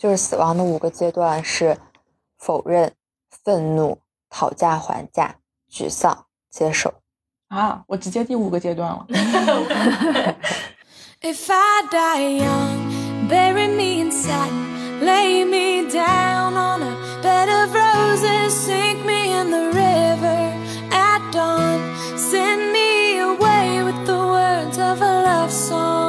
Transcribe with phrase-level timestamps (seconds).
[0.00, 1.76] 就是死亡的五个阶段是
[2.38, 2.90] 否认、
[3.28, 3.98] 愤怒、
[4.30, 5.36] 讨价还价、
[5.70, 6.94] 沮丧、接受。
[7.48, 9.06] 啊，我直接第五个阶段了。
[11.20, 18.54] If I die young, bury me in satin, lay me down on a bed of roses,
[18.54, 20.54] sink me in the river
[20.90, 21.78] at dawn,
[22.16, 25.99] send me away with the words of a love song.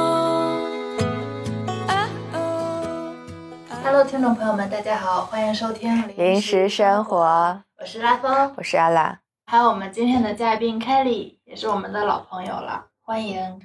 [3.84, 9.18] Hello，听众朋友们，大家好，欢迎收听零食生活，我是拉风，我是阿拉。
[9.46, 13.60] 还有我们今天的嘉宾 Kelly，也是我们的老朋友了，欢迎。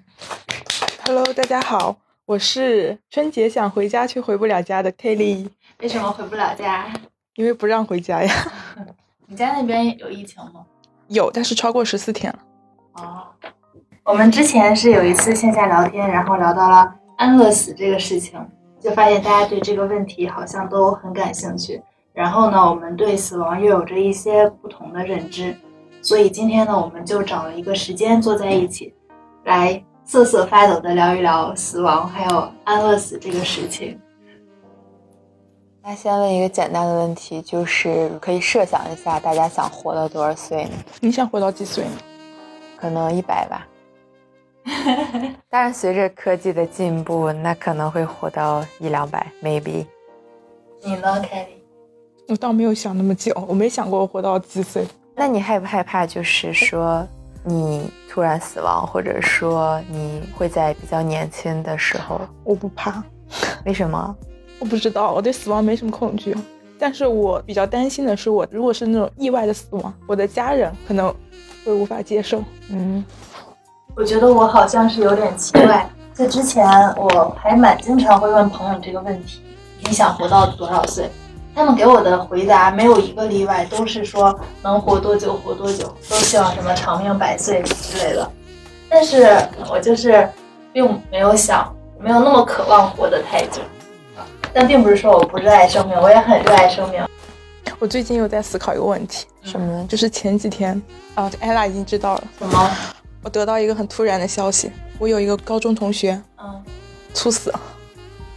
[1.05, 5.47] Hello，大家好，我是春节想回家却回不了家的 Kelly，
[5.79, 6.91] 为什么回不了家？
[7.35, 8.33] 因为不让回家呀。
[9.27, 10.65] 你家那边有疫情吗？
[11.09, 12.39] 有，但是超过十四天了。
[12.93, 13.27] 哦，
[14.03, 18.43] 我们之前是有一次线下聊天，然后聊到了安乐死这个事情，
[18.87, 21.81] 就发现大家对这个问题好像都很感兴趣。
[22.13, 25.53] 然后呢，我们对死亡又有着一些不同的认知，
[26.01, 28.93] 所以今天呢，我们就找了一个时间坐在一起，
[29.43, 33.99] 来瑟瑟发抖的聊一聊死亡还有安乐死这个事情。
[35.83, 40.71] 那先问一个简单的问题，就是可以设想一下，大家想活到多少岁呢？
[41.01, 41.97] 你想活到几岁呢？
[42.77, 43.67] 可能一百吧。
[45.49, 49.85] 当然，随着科技的进步，那可能会活到一两百，maybe。
[50.83, 51.57] 你呢，Kelly？
[52.27, 54.85] 我倒没有想那么久，我没想过我活到几岁。
[55.15, 56.05] 那你害不害怕？
[56.05, 57.07] 就是说，
[57.43, 63.01] 你突然死亡，或者说你会在比较年轻的时候，我不怕，
[63.65, 64.15] 为什么？
[64.59, 66.35] 我不知道，我对死亡没什么恐惧。
[66.77, 71.07] 但是我比较担心的是我，如果是那种意外的死亡，我的家人可能
[71.65, 72.43] 会无法接受。
[72.69, 73.03] 嗯，
[73.97, 76.63] 我觉得我好像是有点奇怪，在之前
[76.95, 79.41] 我还蛮经常会问朋友这个问题：
[79.79, 81.09] 你想活到多少岁？
[81.55, 88.29] 他们给我的回答没有一个例外，都是说能活多久活多久，都希望什么长命百岁之类的。
[88.87, 89.35] 但是
[89.67, 90.29] 我就是
[90.71, 93.63] 并没有想，没有那么渴望活得太久。
[94.53, 97.03] 但并不是说我不热爱生命，我也很热爱生命。
[97.79, 99.83] 我最近又在思考一个问题，什么呢？
[99.89, 100.79] 就是前几天
[101.15, 102.71] 啊，艾拉已经知道了，什么？
[103.27, 106.63] 我得到一个很突然的消息，我有一个高中同学嗯，
[107.13, 107.59] 猝死了。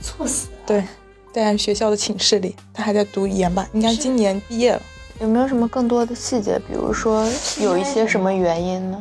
[0.03, 0.49] 猝死。
[0.67, 0.84] 对，
[1.33, 4.83] 在学校的寝室里，他还在读研吧，应该今年毕业了。
[5.21, 6.61] 有没有什么更多的细节？
[6.67, 7.25] 比如说
[7.61, 9.01] 有一些什么原因呢？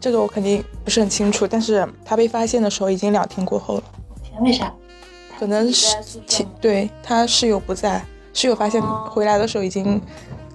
[0.00, 3.82] 这个我肯定不是很清楚，但是他被发现的时候已经两天过后了，
[4.22, 4.72] 天，为啥？
[5.36, 8.00] 可能是自己在宿舍其吗对他室友不在，
[8.32, 10.00] 室友发现哦回来的时候已经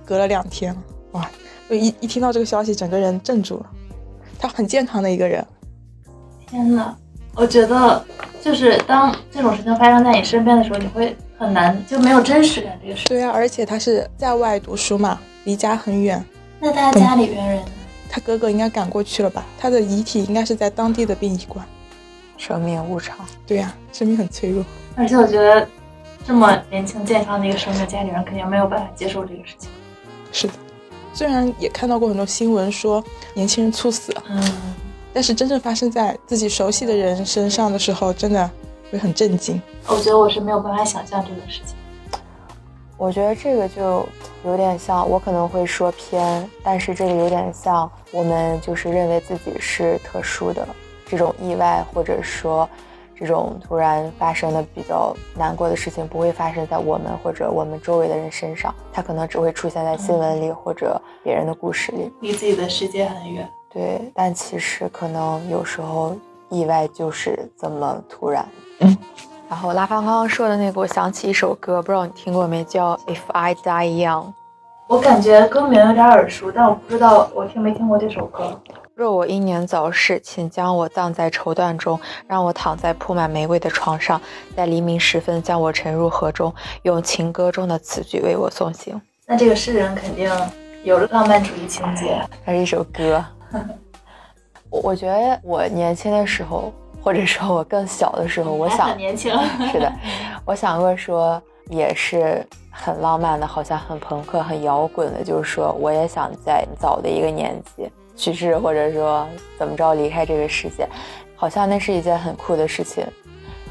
[0.06, 0.82] 隔了两天了。
[1.12, 1.30] 哇，
[1.68, 3.66] 我一一听到这个消息，整个人镇住了。
[4.40, 5.46] 他很健康的一个人，
[6.48, 6.96] 天呐，
[7.36, 8.04] 我觉得
[8.42, 13.06] 就是当这种事情发生在你身边的时候，你会很难就没有真实感这个事。
[13.10, 16.24] 对啊，而且他是在外读书嘛，离家很远。
[16.60, 17.66] 那他家里边人呢？
[18.10, 19.46] 他哥哥应该赶过去了吧？
[19.60, 21.66] 他的遗体应该是在当地的殡仪馆。
[22.38, 23.18] 生命无常。
[23.46, 24.64] 对呀、生命很脆弱。
[24.96, 25.68] 而且我觉得
[26.26, 29.70] 这么年轻健康的一个生命，家里人肯定没有办法接受这个事情。
[30.32, 30.54] 是的，
[31.20, 33.04] 虽然也看到过很多新闻说
[33.34, 34.42] 年轻人猝死，嗯，
[35.12, 38.50] 但是真正发生在自己熟悉的人身上的时候，真的
[38.90, 39.62] 会很震惊。
[39.88, 41.76] 我觉得我是没有办法想象这个事情。
[42.98, 44.08] 我觉得这个就
[44.46, 50.66] 有点像，我可能会说偏，但是这个有点像我们就是认为自己是特殊的
[51.06, 52.70] 这种意外，或者说
[53.20, 62.10] 这种突然发生的比较难过的事情，不会发生在我们或者我们周围的人身上，它可能只会出现在新闻里或者别人的故事里。
[62.22, 63.50] 离自己的世界很远。
[63.70, 66.16] 对，但其实可能有时候
[66.48, 68.48] 意外就是这么突然。
[68.80, 68.98] 嗯。
[69.50, 74.26] 然后拉芳刚刚说的那个，我想起一首歌，不知道你听过没，叫《If I Die Young》。
[74.88, 78.60] 我感觉歌名有点耳熟，但我不知道我听没听过这首歌。
[79.00, 84.22] 若我英年早逝，请将我葬在绸缎中，让我躺在铺满玫瑰的床上，
[84.58, 89.02] 在黎明时分将我沉入河中，用情歌中的词句为我送行。
[89.26, 90.30] 那这个诗人肯定
[90.84, 92.20] 有浪漫主义情节。
[92.46, 93.24] 它是一首歌。
[94.70, 99.32] 我我觉得我年轻的时候，或者说我更小的时候，我想很年轻。
[99.72, 99.90] 是的，
[100.44, 109.26] 我想过说也是很浪漫的，好像很朋克、很摇滚的，就是说我也想在早的一个年纪去世，或者说
[109.58, 110.86] 怎么着离开这个世界，
[111.38, 113.06] 好像那是一件很酷的事情。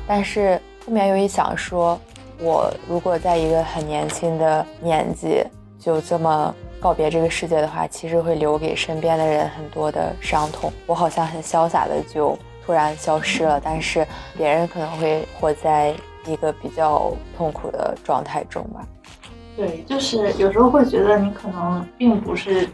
[0.06, 2.00] 但是后面又一想说，
[2.40, 5.44] 我如果在一个很年轻的年纪
[5.78, 10.72] 就这么告别这个世界的话，其实会留给身边的人很多的伤痛。
[10.86, 15.94] 我好像很潇洒的就突然消失了，但是别人可能会活在
[16.24, 18.80] 一个比较痛苦的状态中吧。
[19.54, 22.66] 对，就是有时候会觉得你可能并不是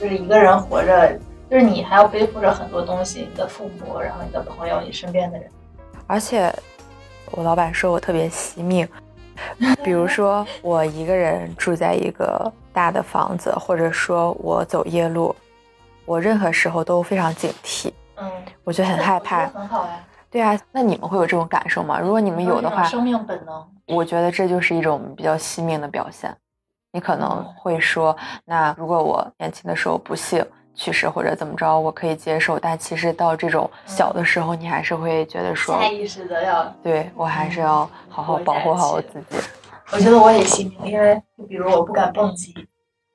[0.00, 1.12] 就是一个人活着，
[1.50, 5.46] 就是你还要背负着很多东西，你的父母，然后你的朋友，你身边的人。
[6.06, 6.50] 而且
[7.32, 8.88] 我老板说我特别惜命，
[9.84, 15.36] 比如说我一个人住在一个大的房子，或者说我走夜路，
[16.06, 18.30] 我任何时候都非常警惕，嗯，
[18.64, 19.46] 我就很害怕。
[19.48, 20.02] 很好呀。
[20.30, 22.00] 对啊，那你们会有这种感受吗？
[22.00, 23.68] 如果你们有的话，生命本能。
[23.88, 26.34] 我觉得这就是一种比较惜命的表现。
[26.92, 30.44] 你可能会说，那如果我年轻的时候不幸
[30.74, 32.58] 去世或者怎么着，我可以接受。
[32.58, 39.36] 但其实到这种小的时候，你还是会觉得说，下意识的要，对我还是要好好保护好我自己。
[39.92, 42.54] 我觉得我也幸运，因为就比如我不敢蹦极，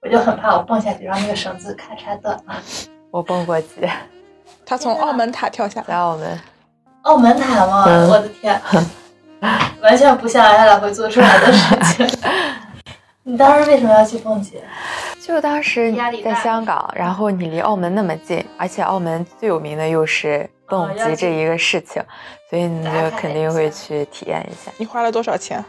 [0.01, 2.55] 我就很怕我蹦下去，然后那个绳子咔嚓断了。
[3.11, 3.89] 我蹦过极，
[4.65, 6.39] 他从澳门塔跳下来，在澳门，
[7.03, 7.85] 澳门塔吗？
[7.87, 8.61] 嗯我的天，
[9.81, 12.07] 完全不像安雅会做出来的事情。
[13.27, 14.61] 你当时为什么要去蹦极？
[15.19, 22.03] 就当时在压力大香港，然后你离澳门那么近，而且澳门最有名的又是蹦极这一个事情，
[22.47, 24.71] 所以你就肯定会去体验一下。
[24.77, 25.65] 你花了多少钱？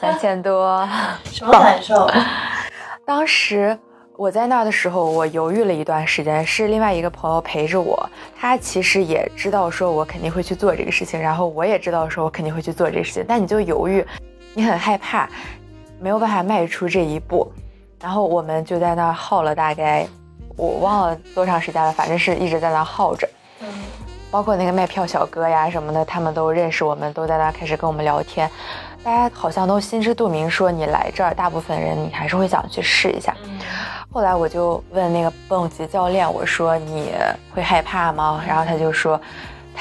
[0.00, 0.88] 三千多。
[1.32, 2.08] 什么感受？
[3.04, 3.76] 当时
[4.16, 8.08] 我在那儿的时候，我犹豫了一段时间，是另外一个朋友陪着我，
[8.38, 14.06] 他其实也知道说我肯定会去做这个事情，然后我也知道说我肯定会去做这个事情，但你就犹豫，
[14.54, 15.28] 你很害怕，
[16.00, 17.46] 没有办法迈出这一步，
[18.00, 20.08] 然后我们就在那儿耗了大概，
[20.56, 23.28] 我忘了多长时间了，反正是一直在那儿耗着。
[23.60, 23.68] 嗯，
[24.30, 28.50] 包括那个卖票小哥呀什么的，他们都认识我们，都在那开始跟我们聊天。
[29.02, 33.36] 大家好像都心知肚明，说你来这儿，大部分人你还是会想去试一下。
[33.44, 33.58] 嗯
[34.12, 37.12] 后来我就问那个蹦极教练，我说你
[37.54, 38.42] 会害怕吗？
[38.44, 39.20] 然后他就说，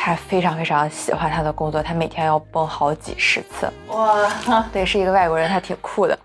[0.02, 3.70] 他非常非常喜欢他的工作，他每天要蹦好几十次。
[3.90, 6.18] 哇，对，是一个外国人，他挺酷的。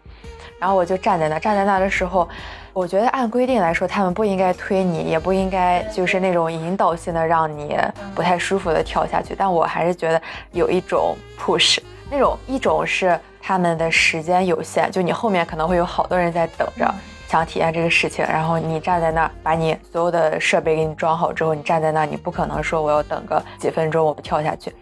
[0.60, 2.26] 然后我就站在那，站在那的时候，
[2.72, 7.76] 我觉得按规定来说，他们不应该推你，也不应该就是那种引导性的让你
[8.14, 9.34] 不太舒服的跳下去。
[9.36, 10.22] 但我还是觉得
[10.52, 11.78] 有一种 push，
[12.08, 16.94] 那种一种是他们的时间有限，就你后面可能会有好多人在等着。
[17.34, 24.72] 想体验这个事情，然后你站在那儿，把你所有的设备给你装好之后，你站在那儿，你不可能说我要等个几分钟我不跳下去，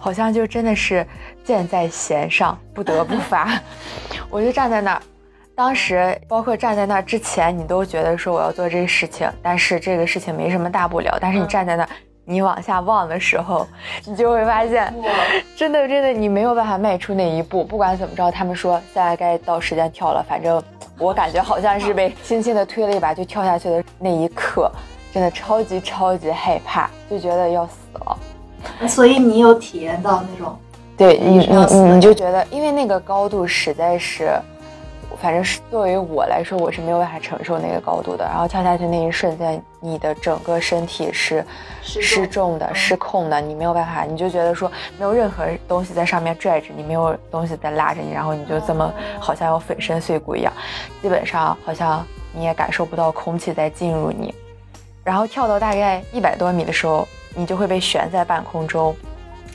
[0.00, 1.06] 好像就真的是
[1.44, 3.48] 箭在弦上，不得不发。
[4.28, 5.02] 我就站在那儿，
[5.54, 11.16] 当时包括站在那儿之前，你都觉得说我要做这个事情，但是这个事情没什么大不了。
[11.20, 11.88] 但是你站在那儿，
[12.30, 13.66] 你往下望的时候，
[14.04, 14.94] 你就会发现，
[15.56, 17.64] 真的真的你没有办法迈出那一步。
[17.64, 20.62] 不管怎么着，他们说现在该到时间跳了，反正
[20.96, 24.70] 我感觉好像是被 轻轻的推了一把就跳下去的那一刻，
[25.12, 28.16] 真的超级超级害怕，就觉得要死了。
[28.86, 30.56] 所以你有体验到那种
[30.96, 34.30] 对你你你就觉得，因为那个高度实在是，
[35.20, 38.24] 反正是作为我来说，我是没有办法承受那个高度的。
[38.24, 41.44] 然后跳下去那一瞬间，你的整个身体是
[41.82, 50.52] 失失重重的、嗯失控的，你没有办法，你就觉得说没有任何东西在上面拽着你，没有东西在拉着你，然后你就这么好像要粉身碎骨一样，
[51.02, 54.34] 基本上好像你也感受不到空气在进入你。
[55.04, 58.96] 然后跳到大概一百多米的时候，你就会被悬在半空中，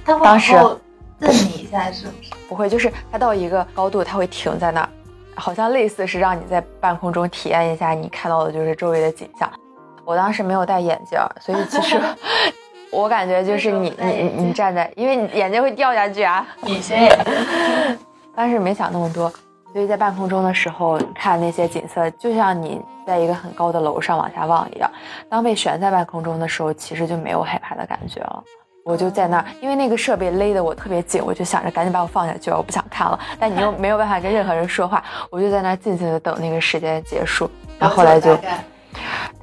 [0.04, 0.80] 当时后
[1.20, 2.32] 蹬你一下，是不是？
[2.50, 4.90] 不会，就是它到一个高度，它会停在那儿，
[5.36, 9.50] 好像类似是让你在半空中体验一下你看到的就是周围的景象。
[10.04, 12.00] 我当时没有戴眼镜，所以其实
[12.92, 16.46] 我感觉就是你你你站在，因为你眼睛会掉下去啊。
[16.64, 17.98] 隐形眼镜。
[18.36, 19.32] 当时没想那么多，
[19.74, 24.90] 所以在半空中的时候看那些景色，就像你在一个很高的楼上往下望一样。
[25.28, 28.44] 当被悬在半空中的时候，其实就没有害怕的感觉了。
[28.86, 33.20] 我就在那儿，因为那个设备勒得我特别紧，我就想着赶紧把我放下去了，我不想看了。
[33.40, 37.50] 但你又 没有办法跟任何人说话，我就在那儿静静的等那个时间结束。
[37.80, 38.36] 然后后来就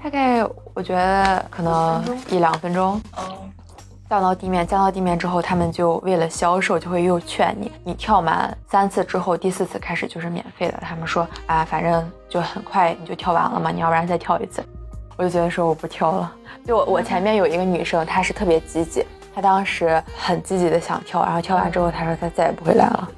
[0.00, 0.44] 大概
[0.75, 3.42] 我觉得可能一两分钟，哦，
[4.08, 10.78] 降到地面，降到地面之后，他们就为了销售，就会又劝你，你跳满三次之后，第四次开始就是免费的。
[10.80, 14.64] 他们说啊，反正就很快你就跳完了嘛，你要不然再跳一次。
[15.16, 16.32] 我就觉得说我不跳了。
[16.64, 23.08] 就我我前面有一个女生，她是特别积极，她当时很积极的想跳，然后跳完之后，他说他再也不会来了，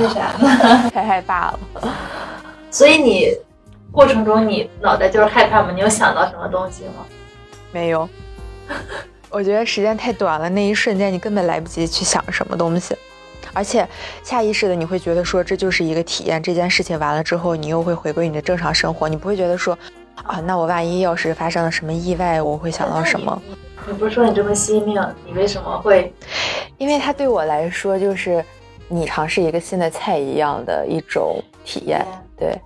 [0.00, 0.32] 为啥？
[0.90, 1.60] 太害怕了。
[2.70, 3.28] 所以你
[3.92, 5.70] 过程中你脑袋就是害怕吗？
[5.72, 7.06] 你有想到什么东西吗？
[7.70, 8.08] 没有，
[9.30, 12.96] 我觉得时间太短了，那一瞬间你根本来不及去想什么东西，
[13.52, 13.86] 而且
[14.22, 19.78] 下意识的你会觉得说这就是一个体验，这件事情完了之后，你又会回归你的正常生活，你不会觉得说
[20.24, 23.40] 啊，那我万一要是发生了什么意外，我会想到什么？
[23.86, 23.92] 你？
[23.94, 26.12] 不是说你这么惜命，你为什么会？
[26.78, 28.44] 因为它对我来说就是
[28.88, 32.04] 你尝试一个新的菜一样的一种体验，
[32.36, 32.60] 对，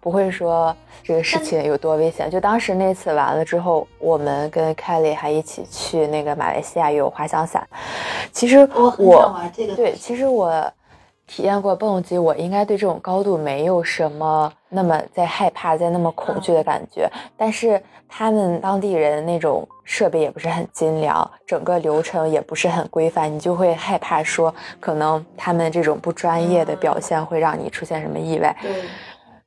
[0.00, 2.30] 不会说这个事情有多危险。
[2.30, 7.66] 就当时那次完了之后，我们跟 Kelly 还一起去那个马来西亚有滑翔伞。
[8.32, 9.74] 其实我很我想玩这个。
[9.74, 10.72] 对，其实我
[11.26, 17.10] 体验过蹦极，我应该对这种高度没有什么那么在害怕、在那么恐惧的感觉。
[17.36, 28.56] 但是他们当地人那种设备也不是很精良，整个流程也不是很规范，你就会害怕说，可能他们这种不专业的表现会让你出现什么意外。
[28.62, 28.72] 对，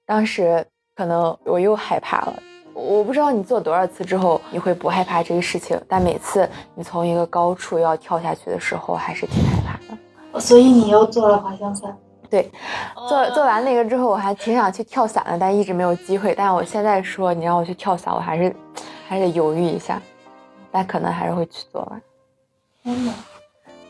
[0.05, 2.33] 当时可能我又害怕了。
[2.73, 9.77] 我不知道你做多少次之后你会不害怕这个事情，但每次你从一个高处要跳下去的时候，还是挺害怕
[10.33, 10.39] 的。
[10.39, 11.95] 所以你又做了滑翔伞。
[12.31, 12.49] 对，
[13.09, 16.33] 做做完那个之后，我还挺想去跳伞的，但一直没有机会。
[16.33, 18.55] 但是我现在说你让我去跳伞，我还是
[19.05, 20.01] 还是得犹豫一下，
[20.71, 21.99] 但可能还是会去做吧。
[22.83, 23.13] 天呐，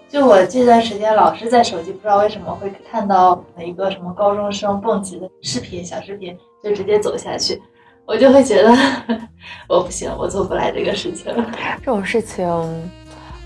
[0.09, 7.61] 就我这段时间老是在手机，不知道为什么会看到一个什么高中生蹦极的视频，小视频，就直接走下去，
[8.07, 8.75] 我就会觉得
[9.69, 11.31] 我不行，我做不来这个事情。
[11.77, 12.45] 这种事情，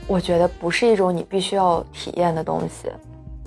[0.07, 2.89] 我觉得不是一种你必须要体验的东西。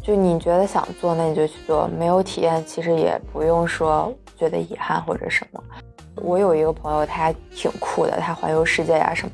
[0.09, 5.62] 就你觉得想做，那你就去做；没有体验，其实也不用说觉得遗憾或者什么。
[6.15, 9.33] 我有一个朋友，他还挺酷的，他环游世界呀什么，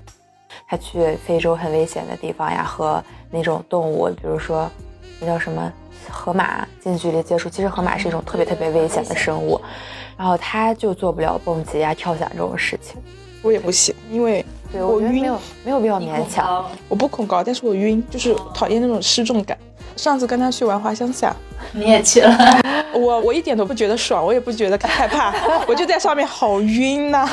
[0.66, 3.00] 他去非洲很危险的地方呀，和
[3.30, 4.68] 那种动物，比如说
[5.20, 5.72] 那叫什么
[6.10, 7.48] 河马近距离接触。
[7.48, 9.60] 其实河马是一种特别特别危险的生物，
[10.16, 13.00] 然后他就做不了蹦极呀、跳伞这种事情。
[13.42, 16.68] 我也不行，因为对，我晕我觉得没有没有必要勉强。
[16.88, 19.56] 我不恐高，但是我晕，就是讨厌那种失重感。
[19.96, 21.34] 上次跟他去玩滑翔伞，
[21.72, 22.36] 你也去了，
[22.92, 25.32] 我我一点都不觉得爽，我也不觉得害怕，
[25.66, 27.28] 我就在上面好晕呐、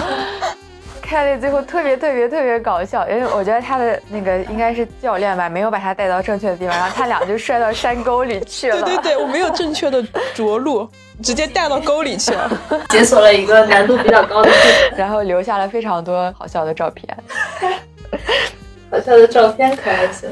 [1.01, 8.82] 凯莉最后特别特别特别搞笑，因为我觉得他的那个应该是教练吧，没有把他带到正确的地方， 然后他俩就摔到山沟里去了。
[8.82, 10.01] 对对对，我没有正确的
[10.34, 10.88] 着陆，
[11.22, 12.50] 直接带到沟里去了。
[12.89, 14.50] 解锁了一个难度比较高的。
[14.96, 17.06] 然后留下了非常多好笑的照片。
[18.89, 20.30] 好笑的照片可还行。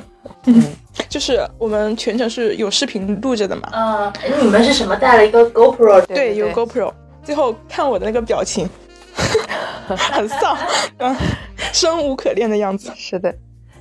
[1.07, 6.01] 就是我们全程是有视频录着的嘛，嗯，哎你们是什么带了一个 GoPro？
[6.05, 6.91] 对对，有 GoPro。
[7.23, 8.67] 最后看我的那个表情，
[9.85, 10.57] 很丧，
[10.97, 11.15] 嗯，
[11.71, 12.91] 生无可恋的样子。
[12.95, 13.33] 是的，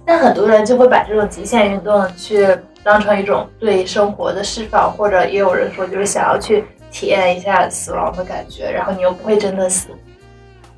[0.04, 2.46] 但很多人就会把这种极限运动去
[2.82, 9.88] 当成一种对生活的释放，或者也有人说就是想要去体验一下死亡的感觉，然后你又不会真的死。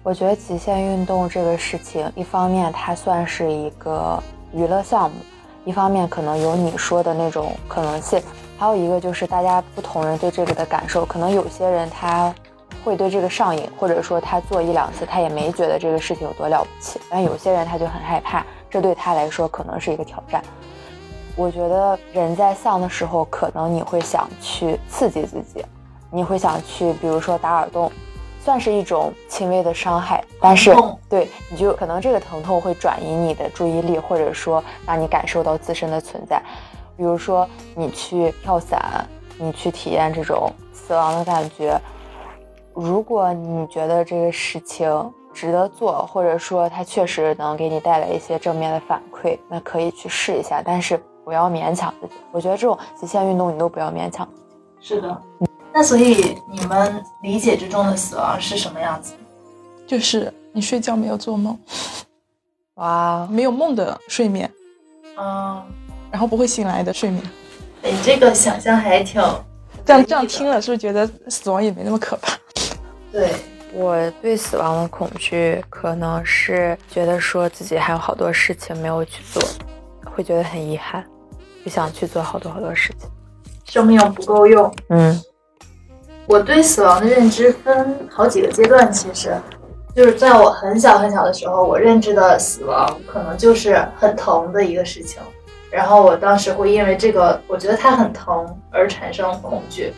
[0.03, 5.17] 我觉得极限运动这个事情，一方面它算是一个娱乐项目，
[5.65, 8.21] 一方面可能有你说的那种可能性，
[8.59, 12.35] 还有一个就是大家不同人对这个的感受，可能有些人他
[12.83, 20.43] 会对这个上瘾，或者说他做一两次他也没觉得这个事情有多了不起，但有些人他就很害怕，这对他来说可能是一个挑战。
[21.37, 25.65] 我觉得人在丧的时候，可能你会想去刺激自己，
[26.11, 27.91] 你会想去，比如说打耳洞，
[28.43, 30.75] 算是一种轻微的伤害，但是
[31.09, 36.43] 对你就可能这个疼痛会转移你的注意力，或者说让你感受到自身的存在。
[36.97, 39.07] 比如说你去跳伞，
[39.39, 41.81] 你去体验这种死亡的感觉，
[42.75, 52.15] 如果你觉得这个事情值得做，或者说它确实能给你带来一些正面的反馈，那可以去试一下，但是不要勉强自己。
[52.33, 54.29] 我觉得这种极限运动你都不要勉强。
[54.81, 55.23] 是的。
[55.73, 59.15] 那所以你们理解之中的死亡是什么样子？
[59.87, 61.59] 就是你睡觉没有做梦，
[62.75, 64.51] 哇，没有梦的睡眠，
[65.17, 65.63] 嗯，
[66.11, 67.23] 然后不会醒来的睡眠。
[67.83, 69.23] 你这个想象还挺
[69.85, 72.37] 这样这样听了，是不是觉得死亡也没那么可怕？
[73.13, 73.33] 对。
[73.73, 79.41] 我对死亡的恐惧，可能是觉得说自己还有好多事情没有去做，
[80.13, 81.05] 会觉得很遗憾，
[81.63, 83.09] 不想去做好多好多事情。
[83.65, 84.75] 生命不够用。
[84.89, 85.23] 嗯
[86.31, 89.35] 我对死亡的认知分好几个阶段，其实
[89.97, 95.21] 就是在我很小很小的时候，我认知的死亡可能就是很疼的一个事情，
[95.73, 99.93] 然后我当时会因为这个，我觉得它很疼而产生恐惧。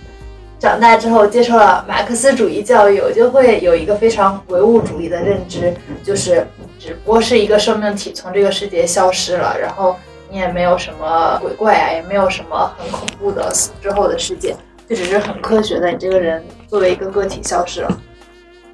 [0.58, 6.46] 长大之后接受了马克思主义教育，我就会有一个非常唯物主义的认知，就是
[6.78, 9.96] 只不过是一个生命体从这个世界消失了，然后
[10.30, 14.56] 你也没有什么鬼怪啊，也没有什么很恐怖的死之后的世界。
[14.92, 17.98] 就只是很科学的，你这个人作为一个个体消失了。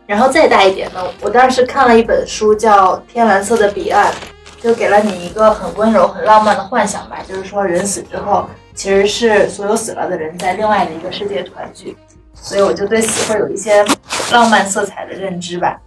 [0.04, 4.12] 然后再大一点呢，我当时看了一本书叫《天蓝色的彼岸》，
[4.60, 11.96] 就给了你一个很温柔、很浪漫的幻想吧，就是说人死之后，其实是所有死了的人在另外的一个世界团聚，
[12.34, 13.84] 所以我就对死会有一些
[14.32, 15.80] 浪漫色彩的认知吧。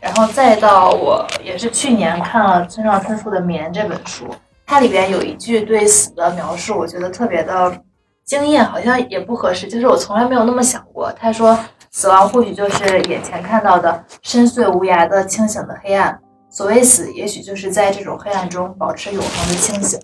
[0.00, 4.26] 然后再到我也是去年看了村上春树的《眠》这本书，
[4.66, 7.80] 它里边有一句对死的描述，我觉得特别的
[8.28, 11.10] 经验好像也不合适，就是我从来没有那么想过。
[11.18, 11.58] 他说，
[11.90, 16.20] 死亡或许就是眼前看到的深邃无涯的清醒的黑暗。
[16.50, 19.98] 所谓死，也许就是在这种黑暗中保持永恒的清醒。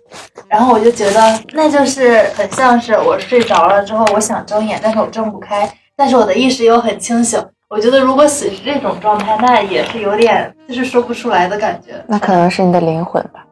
[0.49, 7.38] 然后我就觉得，那就是很像是我睡着了之后，我想睁眼，但是我睁不开，但是我的意识又很清醒。
[7.69, 12.02] 我觉得如果死是这种状态，那也是有点就是说不出来的感觉。
[12.07, 13.45] 那可能是你的灵魂吧。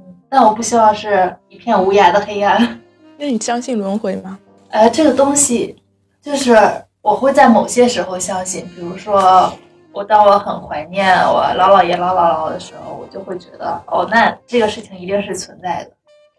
[0.00, 2.80] 嗯但我不希望是一片无涯的黑暗。
[3.18, 4.38] 那你相信轮回吗？
[4.70, 5.74] 呃，这个东西
[6.20, 6.54] 就是
[7.00, 9.52] 我会在某些时候相信，比如说
[9.92, 15.90] 我当我很怀念我老姥爷、老姥姥的时候，我就会觉得哦，那这个事情一定是存在的。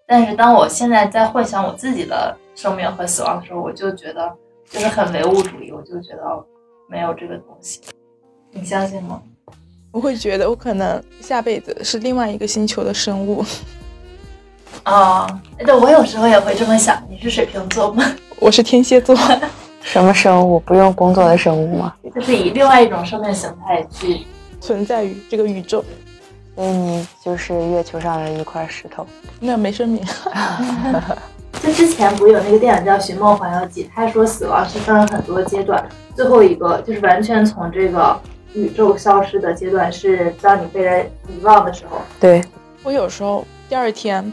[0.05, 4.31] 但是当我现在在幻想我自己的生命和死亡的时候，我就觉得
[4.69, 6.45] 就是很唯物主义，我就觉得
[6.87, 7.81] 没有这个东西。
[8.51, 9.21] 你相信吗？
[9.91, 13.43] 我会觉得我可能下辈子是另外一个星球的生物。
[14.87, 15.27] 啊，
[15.57, 17.03] 对，我有时候也会这么想。
[17.09, 18.05] 你是水瓶座吗？
[18.39, 19.13] 我是天蝎座。
[19.81, 20.57] 什么生物？
[20.61, 21.93] 不用工作的生物吗？
[22.15, 24.25] 就是以另外一种生命形态去
[24.61, 25.83] 存在于这个宇宙。
[26.55, 29.05] 所以你就是月球上的一块石头。
[29.41, 30.01] 那没生命。
[31.61, 38.17] 就之前不是有那个电影叫《寻梦环游记》，他说死亡是分了很多阶段，最后一个就是完全从这个
[38.53, 41.97] 宇宙消失的阶段，是当你被人遗忘的时候。
[42.21, 42.41] 对，
[42.83, 44.31] 我有时候第二天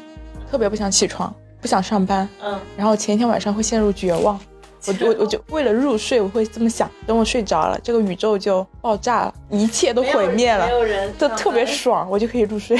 [0.54, 4.38] 特别不想起床，不想上班，嗯，然后前一天晚上会陷入绝望。
[4.86, 12.78] 我就我我就为了入睡，我会这么想：等我睡着了，这个宇宙就爆炸了，一切都毁灭了没，有人就特别爽，我就可以入睡。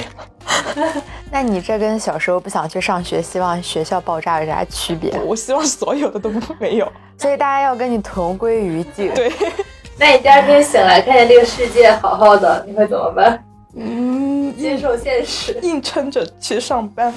[1.32, 5.12] 那你这跟小时候不想去上学，希望学校爆炸有啥区别？
[5.26, 6.86] 我希望所有的都没有。
[7.18, 9.12] 所以大家要跟你同归于尽。
[9.12, 9.32] 对，
[9.98, 13.44] 那你第二天醒来，看见这个世界好好的，你会怎么办？
[13.76, 15.58] 嗯，接受现实。
[15.62, 17.12] 硬撑着去上班。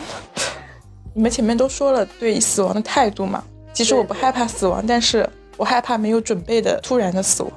[1.13, 3.43] 你们前面都说了对死亡的态度嘛？
[3.73, 7.51] 其实我不害怕死亡，但是我害怕没有准备的突然的死亡。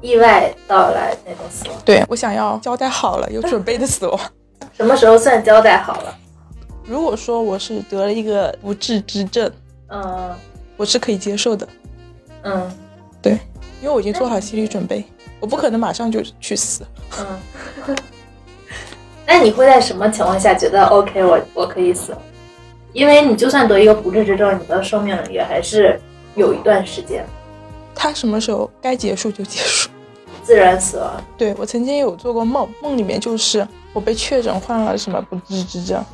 [0.00, 4.18] 意外到来那种死亡，对我想要交代好了，有准备的死亡。
[4.76, 6.16] 什么时候算交代好了？
[6.84, 9.50] 如果说我是得了一个不治之症，
[9.88, 10.34] 嗯
[10.76, 11.68] 我是可以接受的，
[12.42, 12.70] 嗯
[13.20, 13.32] 对，
[13.82, 15.04] 因为我已经做好心理准备，
[15.38, 16.84] 我不可能马上就去死。
[17.18, 17.96] 嗯。
[19.32, 21.22] 那你会在什么情况下觉得 OK？
[21.22, 22.12] 我我可以死？
[22.92, 26.00] 因为你就算得一个不治之症，你的生命也还是
[26.34, 27.24] 有一段时间
[27.94, 29.88] 他什么时候该结束就结束。
[30.42, 31.12] 自然死亡。
[31.38, 36.04] 对我曾经有做过梦，梦里面就是我被确诊患了什么不治之症，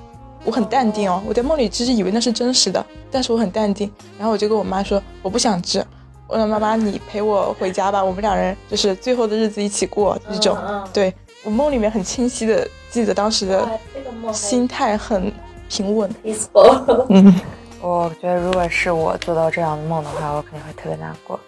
[0.44, 5.82] 我很淡定哦，我在梦里其实以为那是真实的，但是我很淡定，然后我就跟我妈说我不想治，
[6.26, 10.54] 我说妈妈你陪我回家吧，我们两人就是最后的日子一起过这种。
[10.60, 11.14] 嗯嗯对
[11.46, 13.64] 我梦里面很清晰的记得当时的
[14.32, 15.32] 心态很
[15.68, 16.10] 平稳。
[17.08, 17.32] 嗯，
[17.80, 21.38] 我觉得如果是我做到这样的梦的话，我肯定会特别难过。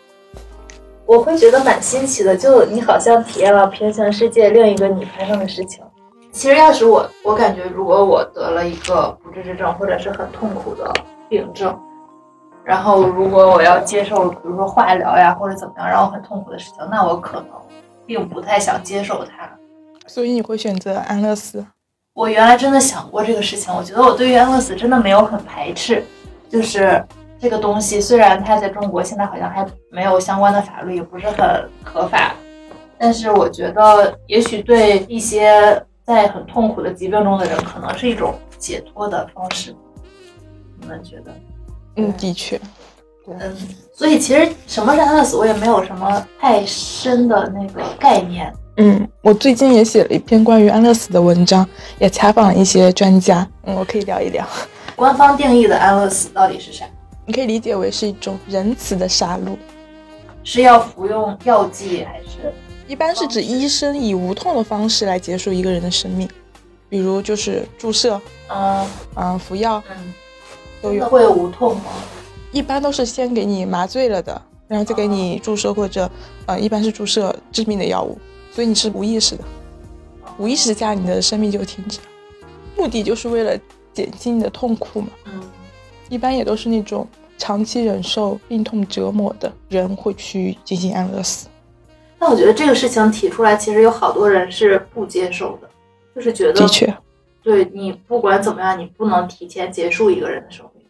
[1.05, 5.83] 我会觉得蛮新奇的，就你好像体验了平行世界另一个你发生的事情。
[6.31, 10.95] 其实要是我，我感觉如果我得了一个不治之症，或者是很痛苦的
[11.29, 11.77] 病症，
[12.63, 17.47] 然后如果我要接受，比如说化疗呀或者怎么样，让我很痛苦的事情，那我可能
[18.07, 19.51] 并不太想接受它。
[20.09, 21.65] 所以你会选择安乐死？
[22.15, 26.03] 我原来真的想过这个事情，我觉得我对于安乐死真的没有很排斥，
[26.49, 27.01] 就是
[27.39, 32.35] 这个东西虽然它在中国现在好像还没有相关的法律，也不是很合法，
[32.99, 39.77] 但是我觉得也许对一些在很痛苦的疾病中的人，可能是一种解脱的方式。
[40.81, 41.33] 你们觉得？
[41.97, 42.61] 嗯，的确，
[43.29, 43.57] 嗯，
[43.95, 48.53] 所以其实什么是安乐死，我也没有什么太深的那个概念。
[48.81, 54.47] 嗯，我最近也写了一篇关于安乐死的文章，也采访了一些专家，嗯，我可以聊一聊。
[54.95, 56.85] 官方定义的安乐死到底是啥？
[57.27, 59.57] 你可以理解为是一种仁慈的杀戮，
[60.45, 62.55] 是要服用药剂还是？
[62.87, 66.29] 一般是指医生以无痛的方式来结束一个人的生命，
[66.89, 68.87] 比如就是注射，嗯
[69.17, 70.15] 嗯，服药嗯，
[70.81, 71.05] 都有。
[71.09, 71.83] 会无痛吗？
[72.53, 76.09] 一般都是先给你麻醉了的，然后再给你注射或者，
[76.47, 78.17] 呃，一般是注射致命的药物，
[78.59, 79.45] 所以你是无意识的，
[80.37, 82.07] 无意识下你的生命就停止了，
[82.77, 83.57] 目的就是为了
[83.93, 85.11] 减轻你的痛苦嘛。
[85.27, 85.41] 嗯，
[86.09, 91.47] 一般也都是那种长期忍受病痛折磨的人会去进行安乐死。
[92.19, 95.71] 但我觉得这个事情提出来，其实有好多人是不接受的，
[96.13, 96.93] 就是觉得的确，
[97.41, 100.85] 对你不管怎么样，你不能提前结束一个人的生命。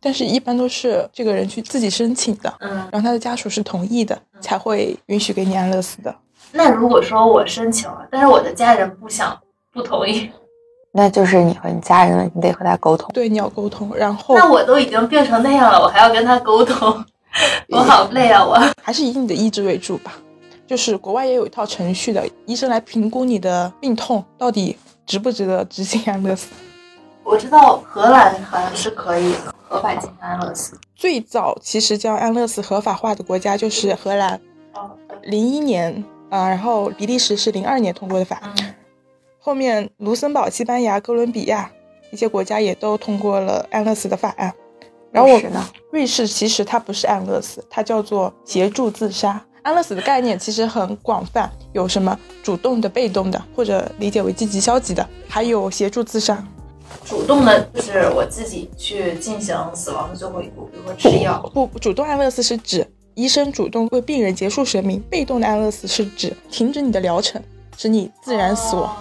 [0.00, 6.14] 但是一般都是这个人去自己申请的，嗯，然后他的家属是同意的，才会允许给你安乐死的。
[6.56, 9.36] 那如果说我申请了，但是我的家人不想
[9.72, 10.30] 不同意，
[10.92, 13.10] 那就是你和你家人了，你得和他沟通。
[13.12, 13.90] 对，你要沟通。
[13.96, 17.04] 然后那我都已经病成那样了，我还要跟他沟通，
[17.68, 18.44] 我好累啊！
[18.44, 20.12] 我还是以你的意志为主吧。
[20.66, 26.48] 就是国外也有一套程序的，医生来评估你的病痛到底值不值得执行安乐死。
[27.24, 29.34] 我知道荷兰好像是可以
[29.66, 30.78] 合法进行安乐死。
[30.94, 34.40] 最早其实将安乐死合法化的国家就是荷兰，
[34.74, 34.90] 哦，
[35.22, 36.02] 零一年
[36.34, 38.74] 啊、然后比利时是零二年通过的法，嗯
[39.38, 41.70] 后面卢森堡、西班牙、哥伦比亚
[42.10, 44.52] 一些国家也都通过了安乐死的法案。
[45.12, 45.66] 然后我瑞士呢？
[45.92, 49.40] 瑞士其实它不是安乐死，它叫做协助自杀。
[49.62, 56.44] 安乐死的概念其实很广泛，有什么主动的、被动的，或者理解为积极、消极的，还有协助自杀。
[57.04, 61.38] 主动的就是我自己去进行死亡的最后一步，比如说吃药。
[61.54, 67.42] 不，主动安乐死是指医生主动为病人结束生命；被动的安乐死是指停止你的疗程，
[67.76, 68.84] 使你自然死亡。
[68.84, 68.96] 哦。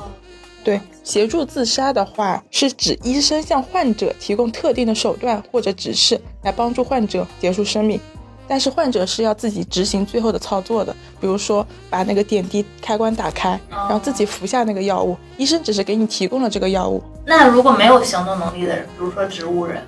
[0.64, 8.00] 对，协助自杀的话，是指医生向患者提供特定的手段或者指示来帮助患者结束生命，
[8.48, 17.04] 但是患者是要自己执行最后的操作的，比如说把那个点滴开关打开，然后自己服下那个药物，医生只是给你提供了这个药物。
[17.26, 19.84] 那如果没有行动能力的人，比如说植物人，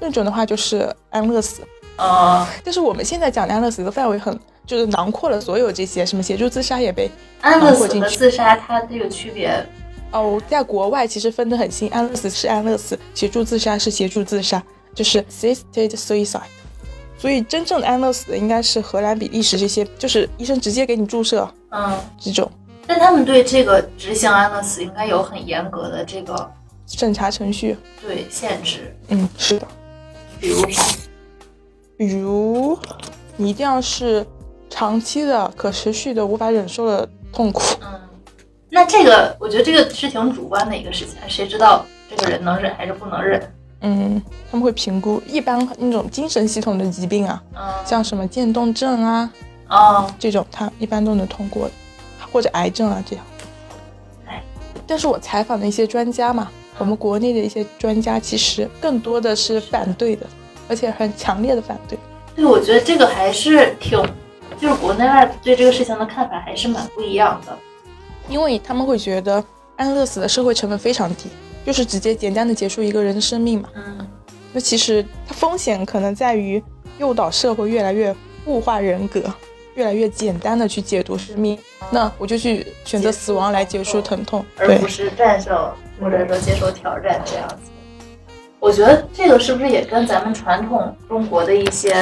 [0.00, 1.60] 那种的话就是安乐死，
[1.96, 9.66] 呃，但是我们现在讲的安乐死的范围很，就是囊括了所有这些，什么协助自杀也被安乐死和自杀它这个区别，
[10.12, 14.62] 哦，在国外其实分得很清，安乐死是安乐死，协助自杀是协助自杀，
[14.94, 16.40] 就是 assisted suicide。
[17.18, 22.50] 所以真正的安乐死的应该是荷兰、比利时这些，就是医生直接给你注射嗯，这种
[22.86, 26.52] 但他们对这个执行安乐死应该有很严格的这个
[26.86, 27.74] 审查程序。
[28.06, 29.66] 对限制，嗯，是的。
[30.38, 30.82] 比如啥？
[30.82, 30.98] 比
[31.98, 32.78] 如
[33.36, 34.26] 你一定要是
[34.68, 37.62] 长期的、可持续的、无法忍受的痛苦。
[37.82, 38.00] 嗯，
[38.68, 43.52] 那这个我觉得这个是挺主观的一个事情，谁知道这个人能忍还是不能忍？
[43.80, 49.32] 嗯，他们会评估一般那种精神系统的疾病啊，嗯，像什么渐冻症啊
[49.68, 51.72] 哦，这种，他一般都能通过的，
[52.32, 53.24] 或者癌症啊这样。
[54.26, 54.42] 哎，
[54.86, 60.26] 但是我采访的一些专家嘛，我们国内的一些专家其实更多的是反对的，
[60.68, 61.98] 而且很强烈的反对。
[62.34, 63.98] 对，我觉得这个还是挺，
[64.58, 67.56] 就是国内外对这个事情的看法还是蛮不一样的。
[68.28, 69.42] 因为他们会觉得
[69.76, 71.28] 安乐死的社会成本非常低，
[71.64, 73.68] 就是直接简单的结束一个人的生命嘛。
[73.74, 74.06] 嗯，
[74.52, 76.62] 那其实它风险可能在于
[76.98, 78.14] 诱导社会越来越
[78.46, 79.22] 物化人格，
[79.74, 81.58] 越来越简单的去解读生命。
[81.90, 87.70] 那我就去选择死亡来结束疼痛，而不是战胜或者说接受挑战这样子。
[88.66, 91.94] 我觉得这个是不是也跟咱们传统中国的一些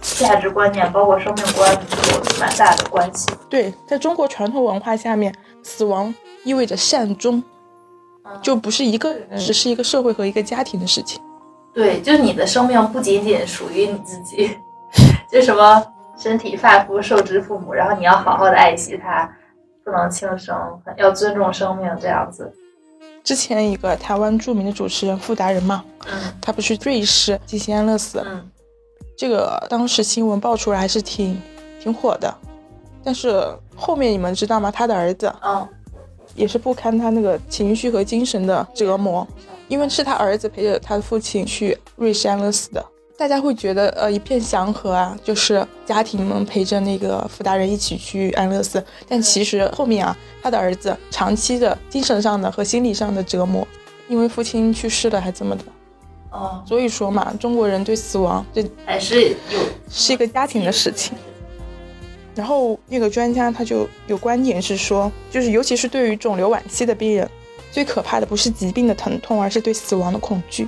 [0.00, 3.28] 价值观念，包括生命观有蛮大的关系？
[3.50, 7.42] 对，在中国传统文化下面，死亡意味着善终，
[8.40, 11.20] 就不是一个人只，是一个社会和一个家庭的事情。
[11.74, 14.56] 对，就是你的生命不仅仅属于你自己，
[15.28, 15.84] 就什么
[16.16, 19.28] 身体发肤受之父母，然后你要好好的爱惜它，
[19.84, 20.56] 不能轻生，
[20.96, 22.54] 要尊重生命这样子。
[23.24, 26.32] 之前一个台湾著名的主持人傅达人嘛，嗯。
[26.40, 28.50] 他不是瑞士进行安乐死，嗯。
[29.16, 31.40] 这个当时新闻爆出来还是挺
[31.80, 32.34] 挺火的，
[33.04, 33.44] 但是
[33.76, 34.70] 后面你们知道吗？
[34.70, 35.68] 他的儿子嗯
[36.34, 39.26] 也是不堪他那个情绪和精神的折磨，
[39.68, 42.84] 因为是他儿子陪着他的父亲去瑞士安乐死的。
[43.22, 53.64] 大家会觉得呃一片祥和啊，就是家庭们陪着那个福达人一起去安乐死，但其实后面啊，他的儿子长期的精神上的和心理上的折磨，
[54.08, 55.62] 因为父亲去世了还这么的，
[56.30, 61.16] 哦，所以说嘛，中国人对死亡这还是有是一个家庭的事情。
[62.34, 67.30] 然后那个专家他就有观点是说，就是尤其是对于肿瘤晚期的病人，
[67.70, 70.66] 最可怕的不是疾病的疼痛，而是对死亡的恐惧。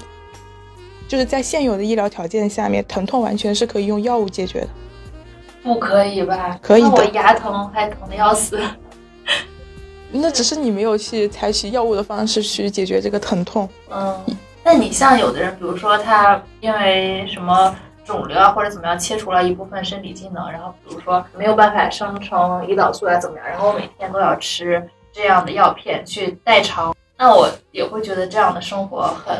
[1.06, 4.68] 就是在现有的医疗条件下面，疼痛完全是可以用药物解决的。
[5.62, 6.58] 不可以吧？
[6.60, 8.60] 可以的那我牙疼还疼的要死。
[10.12, 13.68] 那只是你没有去采取药物的方式去解决这个疼痛。
[13.90, 14.24] 嗯，
[14.62, 29.36] 那你像有的人，比如说他因为什么肿瘤啊或者怎么样切除了一部分身体机能，然后比如说没有办法生成胰岛素啊怎么样，然后每天都要吃这样的药片去代偿，那我也会觉得这样的生活很，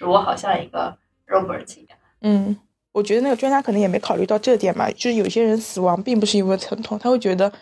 [0.00, 0.96] 就是我好像一个
[1.28, 1.98] robot 一样。
[2.22, 2.56] 嗯，
[2.92, 7.52] 我觉得那个专家可能也没考虑到这点嘛，就是有些人死亡并不是因为疼痛，他会觉得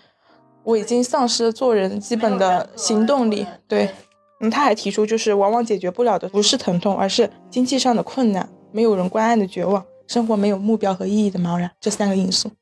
[0.62, 3.44] 我已经丧失了做人基本的行动力。
[3.66, 3.90] 对，
[4.38, 12.53] 嗯，他还提出，就是往往解决不了的不是疼痛，而是经济上的困难、没有人关爱的绝望、生活没有目标和意义的茫然这三个因素。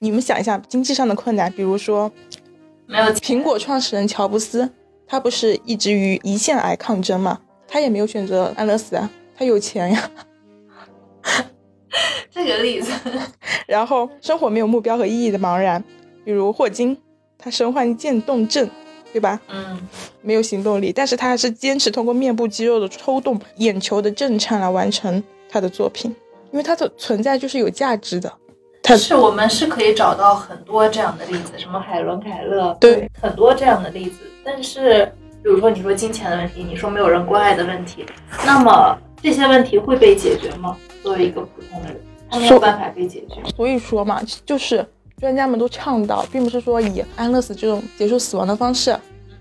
[0.00, 2.10] 你们想一下，经济上的困难，比如说
[2.86, 4.70] 没有苹果创始人乔布斯，
[5.06, 7.40] 他不是一直与胰腺癌抗争嘛？
[7.68, 10.10] 他也没有选择安乐死啊，他有钱呀。
[12.30, 12.90] 这个例子，
[13.66, 15.82] 然后生活没有目标和意义的茫然，
[16.24, 16.96] 比如霍金，
[17.36, 18.68] 他身患渐冻症，
[19.12, 19.40] 对吧？
[19.48, 19.78] 嗯，
[20.22, 26.14] 没有行动力，但是他还是坚持通过面部肌肉的抽动、眼球的震颤来完成他的作品，
[26.52, 28.32] 因为他的存在就是有价值的。
[28.82, 34.20] 他是我们是可以找到很多这样的例子，什么海伦凯勒，对，很多这样的例子。
[34.44, 35.12] 但是，
[35.48, 38.04] 比如说你说金钱的问题，你说没有人关爱的问题，
[38.44, 40.76] 那么这些问题会被解决吗？
[41.02, 41.98] 作为一个普通的人，
[42.30, 43.36] 他没有办法被解决。
[43.56, 44.86] 所以说嘛，就是
[45.18, 48.94] 专家们都倡导，并不是说以安乐死这种结束死亡的方式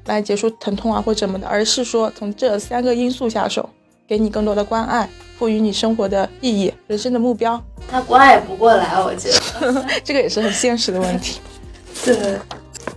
[0.05, 3.69] 来结束疼痛啊或什么的，而是说从这三个因素下手，
[4.07, 7.61] 给你更多的关爱，赋予你生活的意义、人生的目标。
[7.91, 11.41] 他关爱不过来，我觉得 这个也是很现实的问题。
[12.05, 12.39] 对，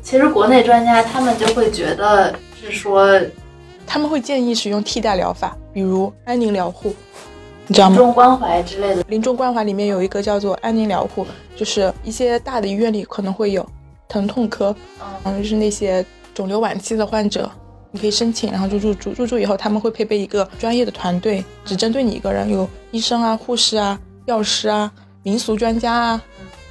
[0.01, 2.33] 其实国内专家他们就会觉得
[2.67, 3.21] 是说
[3.87, 6.95] 他们会建议使用替代疗法，比如安宁疗护，
[7.67, 7.97] 你知道吗？
[7.97, 9.05] 临终关怀之类的。
[9.09, 13.67] 临终关怀里面有一个叫做安宁疗护，就是一些大的医院里可能会有
[14.09, 14.75] 疼痛科，
[15.25, 17.51] 嗯，就是那些肿瘤晚期的患者，
[17.91, 19.13] 你可以申请，然后就入住。
[19.17, 24.93] 入住以后，他们会配备一个专业的团队，只针对你一个人，有医生啊、护士啊、药师啊、
[25.23, 26.23] 民俗专家啊，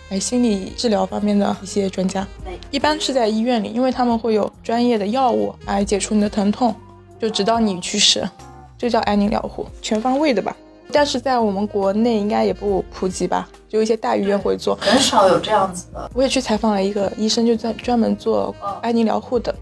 [0.09, 2.27] 还有心理治疗方面的一些专家。
[2.71, 6.73] 一般是在医院里，因为他们会有专业的药物来解除你的疼痛，
[7.19, 8.27] 就直到你去世，
[8.75, 10.55] 这叫安宁疗护，全方位的吧。
[10.91, 14.75] 但是在我们国内应该也不普及吧，就一些大医院会做。
[14.81, 16.09] 很少有这样子的。
[16.15, 19.53] 我也去采访了一个医生，就在专门做安宁疗护的。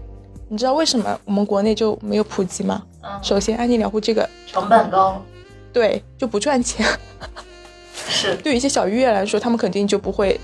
[0.48, 2.82] 你知道为什么我们国内就没有普及吗？
[3.02, 5.22] 嗯，首先，安宁疗护这个成本高，
[5.70, 6.86] 对就不赚钱。
[8.18, 10.38] 是对于一些小医院来说，他们肯定就不会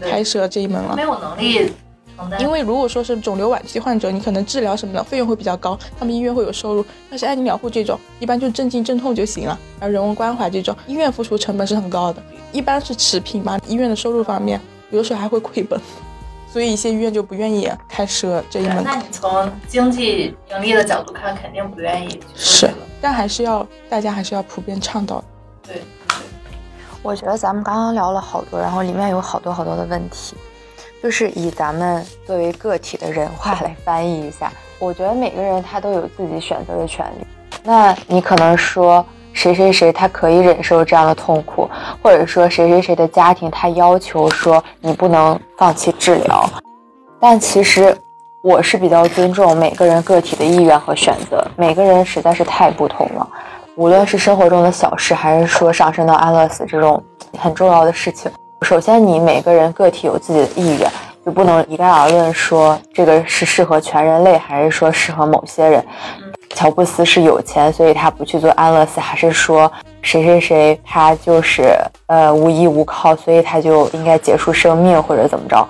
[0.00, 1.02] 开设这一门了没。
[1.02, 1.72] 有能力
[2.16, 2.40] 承担。
[2.40, 6.84] 因为如果说是肿瘤晚期患者，你可能治疗什么的费用会比较高，他们医院会有收入。
[7.10, 9.58] 但是安宁疗护这种，一般就镇静镇痛就行了。
[9.80, 13.58] 然后人文关怀这种，医院付出成本是很高的，一般是持平嘛。
[13.66, 14.60] 医院的收入方面，
[14.90, 15.80] 有的时候还会亏本，
[16.52, 18.82] 所以一些医院就不愿意开设这一门。
[18.84, 25.24] 那你从经济盈利的角度看，肯定不愿意是。，但还是要大家还是要普遍倡导。
[25.66, 25.80] 对，
[27.02, 30.36] 我觉得咱们刚刚聊了好多，然后里面有好多好多的问题，
[31.02, 34.52] 就是以咱们作为个体的人话来翻译一下。
[34.78, 37.26] 我觉得每个人他都有自己选择的权利。
[37.64, 41.68] 那你可能说谁谁谁他可以忍受这样的痛苦，
[42.00, 46.48] 或者说谁谁谁的家庭他要求说你不能放弃治疗，
[47.20, 47.96] 但其实
[48.42, 53.28] 我是比较尊重每个人个体的意愿和选择，每个人实在是太不同了。
[53.74, 57.02] 无论是生活中的小事，还是说上升到安乐死这种
[57.38, 58.30] 很重要的事情，
[58.60, 60.90] 首先你每个人个体有自己的意愿，
[61.24, 65.82] 就不能一概而论说这个是适合全人类，还是说适合某些人。
[66.54, 71.74] 乔布斯是有钱，所以他不去做安乐死，还是说谁谁谁他就是
[72.08, 75.66] 呃无依无靠，所以他就应该结束生命或者怎么着？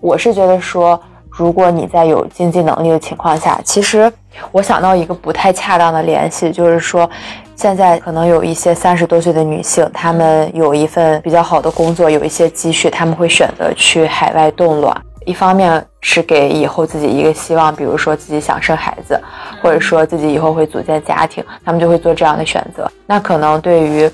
[0.00, 1.00] 我是觉得说，
[1.36, 4.12] 如果你在有经济能力的情况下，其实
[4.50, 7.08] 我想到一个不太恰当的联系，就是说，
[7.56, 14.94] 现在可能有一些三十多岁的女性，她们有一份比较好的工作，有一些积蓄，她们会选择去海外冻卵。
[15.24, 19.18] 一方面是给以后自己一个希望，比如说自己想生孩子，
[19.62, 22.90] 或者说自己以后会组建家庭，他们就会做这样的选择。
[23.06, 24.10] 那可能对于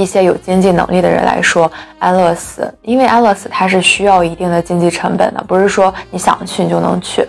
[0.00, 7.26] 一些有经济能力的人来说，安乐死，因为安乐死它是需要一定的经济成本的，不是说你想去你就能去。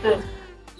[0.00, 0.16] 对，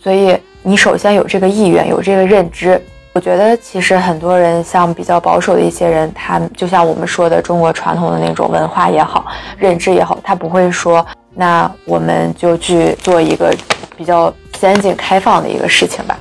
[0.00, 2.81] 所以你首先有这个意愿，有这个认知。
[3.12, 9.26] 我觉得其实很多人，像比较保守的一些人，他就像我们说的中国传统的那种文化也好，
[9.59, 13.52] 认知也好，他不会说，那我们就去做一个
[13.96, 16.16] 比较先进开放的一个事情吧。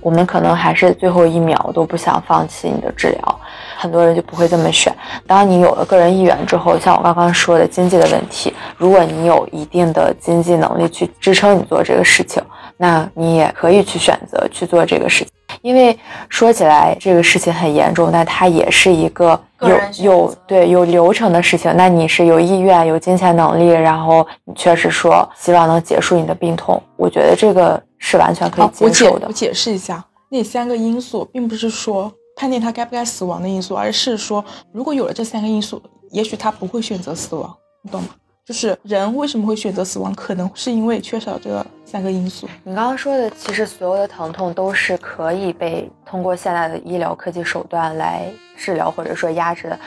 [0.00, 3.40] 我们可能还是最后一秒都不想放弃你的治疗，
[3.76, 4.90] 很多人就不会这么选。
[5.26, 12.42] 当你有了个人意愿之后，像我刚刚说的经济的问题，如果你有一定的经济能力去支撑你做这个事情，
[12.78, 15.28] 那你也可以去选择去做这个事情。
[15.60, 15.96] 因为
[16.30, 21.72] 说起来这个事情很严重，但它也是一个有有对有流程的事情。
[21.76, 29.32] 那你是有意愿、有金钱能力，然后你确实说希望能结束你的病痛，我觉得这个是完全可以接受的我。
[29.32, 38.08] 解释一下，那三个因素并不是说判定他该不该死亡的因素，而是说如果有了这三个因素，也许他不会选择死亡，你懂吗？
[38.44, 42.48] 就是人为什么会选择死亡，可能是因为缺少这三个因素。
[42.64, 48.26] 你刚刚说的，其实所有的疼痛都是可以被通过现在的医疗科技手段来
[48.56, 49.78] 治疗或者说压制的，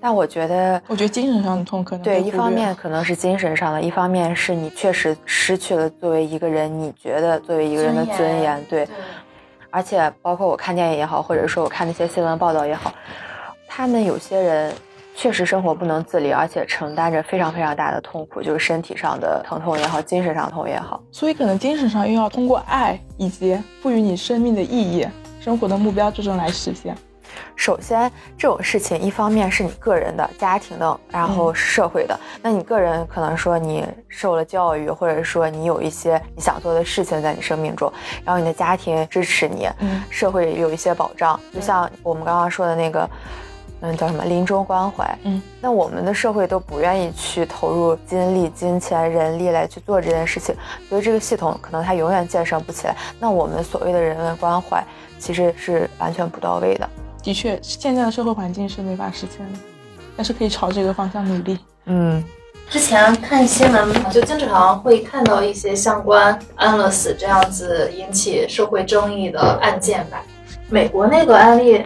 [0.00, 8.88] 但我觉得，我觉得精神上的痛可能对，一方面可能是精神上的，一方面是你确实失去了作为一个人，你觉得作为一个人的尊严，对，
[9.68, 12.90] 而且包括我看电影也好，或者说我看那些新闻报道也好，
[13.66, 14.72] 他们有些人
[15.20, 21.02] 确实生活不能自理，而且承担着非常非常大的痛苦，就是身体上的疼痛也好，精神上的痛也好。
[21.10, 25.04] 所以可能精神上又要通过爱以及赋予你生命的意义、
[25.40, 26.96] 生活的目标这种来实现。
[27.56, 32.16] 首先，这种事情一方面是你个人的、家庭的，然后社会的。
[32.40, 37.92] 那你个人可能说你受了教育，或者说你有一些你想做的事情在你生命中，
[38.24, 41.38] 然后你的家庭支持你，嗯社会也有一些保障。
[41.52, 43.10] 就像我们刚刚说的那个，嗯，
[43.96, 45.18] 叫什么临终关怀。
[45.22, 50.54] 嗯，那我们的社会都不愿意去投入精力、金钱、人力来去做这件事情，
[50.88, 52.96] 所以这个系统可能它永远建设不起来。
[53.20, 54.84] 那我们所谓的人文关怀，
[55.18, 56.88] 其实是完全不到位的。
[57.22, 59.58] 的确，现在的社会环境是没法实现的，
[60.16, 61.58] 但是可以朝这个方向努力。
[61.86, 62.22] 嗯，
[62.70, 70.22] 之前看新闻就经常会看到一些相关安乐死这样子引起社会争议的案件吧。
[70.70, 71.84] 美国那个案例，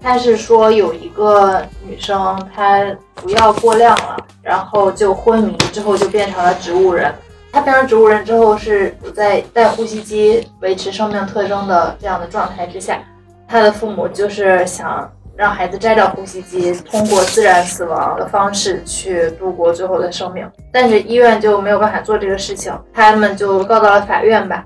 [0.00, 2.84] 他是说有一个女生她
[3.16, 7.12] 服药过量了，然后就昏迷，之后就变成了植物人。
[7.50, 13.00] 她变成植物人之后是在带呼吸机维持生命特征的这样的状态之下，
[13.48, 20.48] 她的父母就是想让孩子摘掉呼吸机，通过自然死亡的方式去度过最后的生命。
[20.72, 24.64] 但是医院就没有办法做这个事情，他们就告到了法院吧。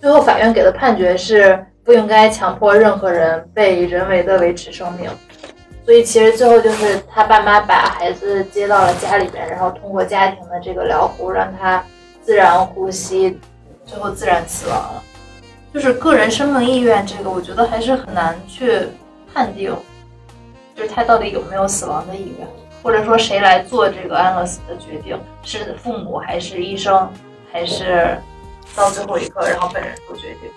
[0.00, 5.10] 最后法院给的判决是不应该强迫任何人被人为的维持生命。
[5.84, 11.84] 所以其实最后就是他爸妈把孩子接到了家里边，然后通过家庭的这个疗护，让他
[12.22, 13.36] 自然呼吸，
[13.84, 15.02] 最后自然死亡了。
[15.74, 18.80] 就是个人生命意愿这个，我觉得还是很难去
[19.32, 19.74] 判定，
[20.76, 22.46] 就是他到底有没有死亡的意愿，
[22.80, 27.10] 或者说谁来做这个安乐死的决定，是父母还是医生，
[27.50, 28.16] 还是
[28.76, 30.50] 到最后一刻然后本人做决定？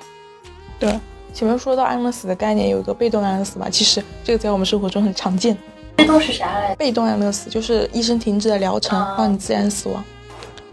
[0.77, 0.99] 对，
[1.35, 5.55] 前面说到安乐死的概念有一个被动安乐死嘛，其实这个在我们生活中很常见。
[5.97, 6.75] 被动是啥来着？
[6.77, 10.01] 被动安乐死就是医生停止了疗程，啊让你自然死亡。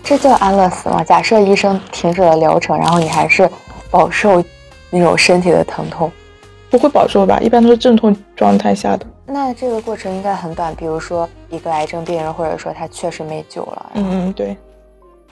[0.05, 1.03] 这叫安乐死吗？
[1.03, 3.51] 假设医生停止了疗程，然后你还是
[3.90, 4.40] 饱受
[4.88, 6.09] 那种身体的疼痛，
[6.70, 7.40] 不会饱受吧？
[7.40, 9.05] 一般都是阵痛状态下的。
[9.27, 10.72] 那这个过程应该很短。
[10.77, 14.57] 比如说一个癌症病人，或者说他确实没救了，嗯嗯，对，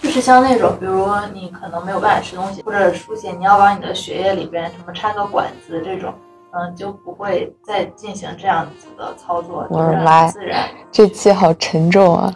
[0.02, 6.12] 就是像那种，比如你可能没有办法吃东西，或者出血你要往你的血液里边什么插个管子这种，
[6.52, 10.68] 嗯，就不会再进行这样子的操作，就让我的妈自然。
[10.90, 12.34] 这期好沉重啊！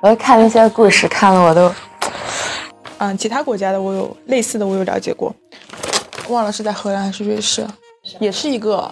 [0.00, 1.70] 我看那些故事，看了我都
[2.98, 5.32] 嗯，其他国家的我有类似的，我有了解过，
[6.30, 7.64] 忘了是在荷兰还是瑞士，
[8.18, 8.90] 也是一个，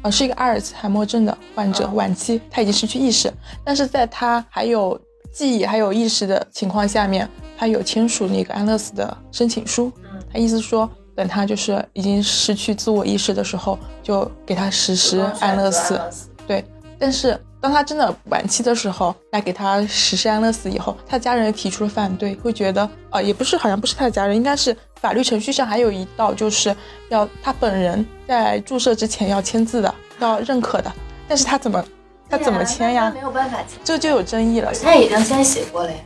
[0.00, 3.30] 呃，是一个阿尔茨海默症的患者，嗯晚期，他已经失去意识，
[3.62, 4.98] 但是在他还有
[5.36, 16.00] 记忆还有意识的情况下面，他有签署那个安乐死的申请书，嗯，他意思说，等他就是已经失去自我意识的时候，就给他实施安乐死。
[16.46, 16.64] 对，
[16.98, 26.74] 但是当他真的晚期的时候，来给他实施安乐死以后，他家人提出了反对，会觉得，呃，也不是，好像不是他的家人，应该是法律程序上还有一道，就是
[27.10, 30.90] 要他本人在注射之前要签字的，要认可的。
[31.28, 31.84] 但是他怎么，
[32.28, 33.10] 他怎么签呀？
[33.14, 34.72] 没有办法签，这就有争议了。
[34.82, 35.98] 他已经先写过了呀。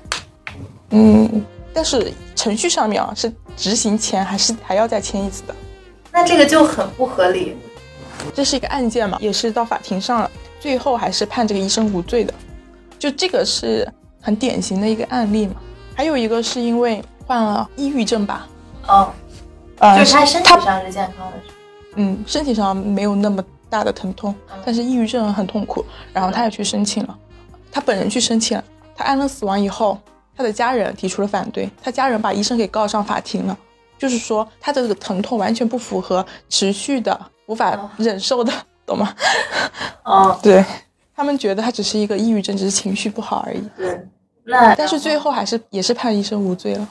[0.91, 5.55] 嗯，但是程序上面啊，是执行前还是还要再签一次的。
[6.13, 7.57] 那这个就很不合理。
[8.35, 12.35] 这是一个案件嘛，也是到法庭上了，最后还是判这个医生无罪的。
[12.99, 13.89] 就这个是
[14.21, 15.55] 很典型的一个案例嘛。
[15.95, 18.49] 还有一个是因为患了抑郁症吧，
[18.87, 19.13] 哦，
[19.79, 21.37] 呃，就是他身体上是健康的，
[21.97, 27.19] 嗯身体上没有那么大的疼痛嗯，但是抑郁症很痛苦，然后他也去申请了，
[27.71, 29.97] 他本人去申请了，他安乐死亡以后，
[30.37, 33.57] 他的家人提出了反对，他家人把医生给告上法庭了，
[33.97, 38.53] 就是说他的这个疼痛完全不符合持续的无法哦忍受的，
[38.85, 39.15] 懂吗？
[40.05, 40.65] 哦， 对
[41.15, 43.63] 他们觉得他只是一个抑郁症，只是情绪不好而已。
[43.77, 44.07] 对。
[44.45, 46.89] 那但是最后还是也是判医生无罪了。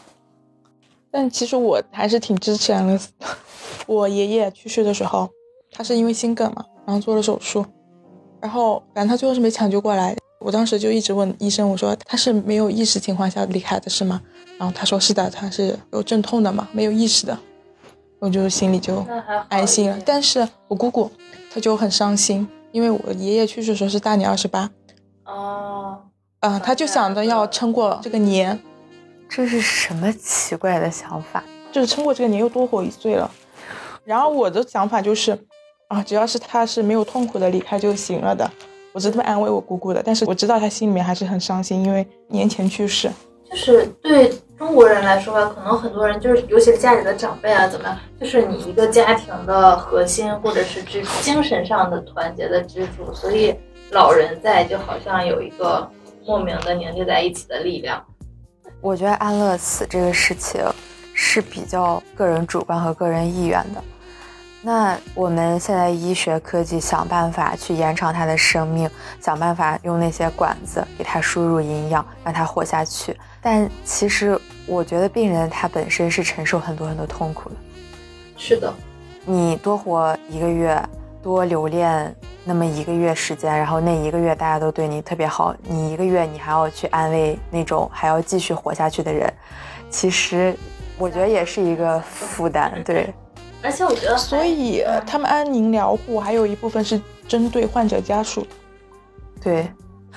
[1.11, 3.25] 但其实我还是挺支持安乐死的。
[3.87, 5.27] 我爷爷去世的时候，
[5.71, 7.65] 他是因为心梗嘛，然后做了手术，
[8.41, 10.15] 然后反正他最后是没抢救过来。
[10.39, 14.21] 我当时就一直问医生，我说他是没有意识情况下离开的是吗？
[14.57, 17.37] 然后他说是的，他是有阵痛的嘛，没有意识的。
[18.19, 19.05] 我就心里就
[19.47, 21.09] 安心了但是我姑姑
[21.53, 24.69] 她就很伤心，因为我爷爷去世的时候是大年二十八，
[25.25, 25.97] 哦，
[26.39, 28.59] 啊、他就想着要撑过这个年，
[29.29, 31.43] 这是什么奇怪的想法？
[31.71, 33.29] 就是撑过这个年又多活一岁了。
[34.03, 35.37] 然后我的想法就是，
[35.89, 38.49] 啊，只要是他是没有痛苦的离开就行了的。
[38.93, 43.09] 我是这么安慰我姑姑的，但是我知道她心里面还是很伤心，因为年前去世。
[43.49, 53.55] 就是对中国人来说吧，可能很多人就是，尤其是家里的长辈啊，怎么样，就是你一个家庭的核心或者是支精神上的团结的支柱，所以
[53.89, 55.89] 老人在就好像有一个
[56.23, 58.03] 莫名的凝聚在一起的力量。
[58.81, 60.61] 我觉得安乐死这个事情
[61.15, 63.83] 是比较个人主观和个人意愿的。
[64.61, 68.89] 那我们现在医学科技想办法去延长他的生命，
[69.21, 73.15] 想办法用那些管子给他输入营养，让他活下去。
[73.41, 77.55] 但其实我觉得病人他本身是承受很多很多痛苦的。
[78.35, 78.73] 是的，
[79.25, 80.77] 你多活一个月，
[81.23, 89.33] 多留恋那么一个月时间，然后那一个月大家都对你特别好，你一个月你还要去安慰那种还要继续活下去的人，
[89.89, 90.53] 其实
[90.97, 92.81] 我觉得也是一个负担。
[92.83, 93.13] 对，
[93.61, 98.45] 而且我觉得，所以呃他们安宁疗护还有一部分是针对患者家属。
[99.41, 99.71] 对，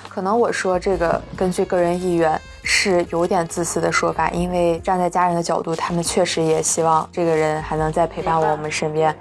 [0.09, 9.15] 可能我说这个根据个人意愿是有点自私的说法，因为站在家人的角度，他们确实也希望这个人还能再陪伴我们身边。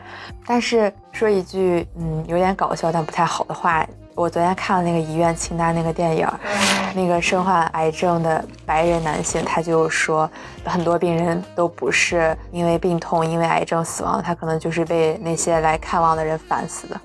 [0.47, 10.31] 但是说一句嗯有点搞笑但不太好的话，我昨天看了那个医院清单那个电影，嗯，那个身患癌症的白人男性，他就说
[10.65, 17.01] 很多病人都不是因为病痛、因为癌症死亡，他可能就是被那些来看望的人烦死的。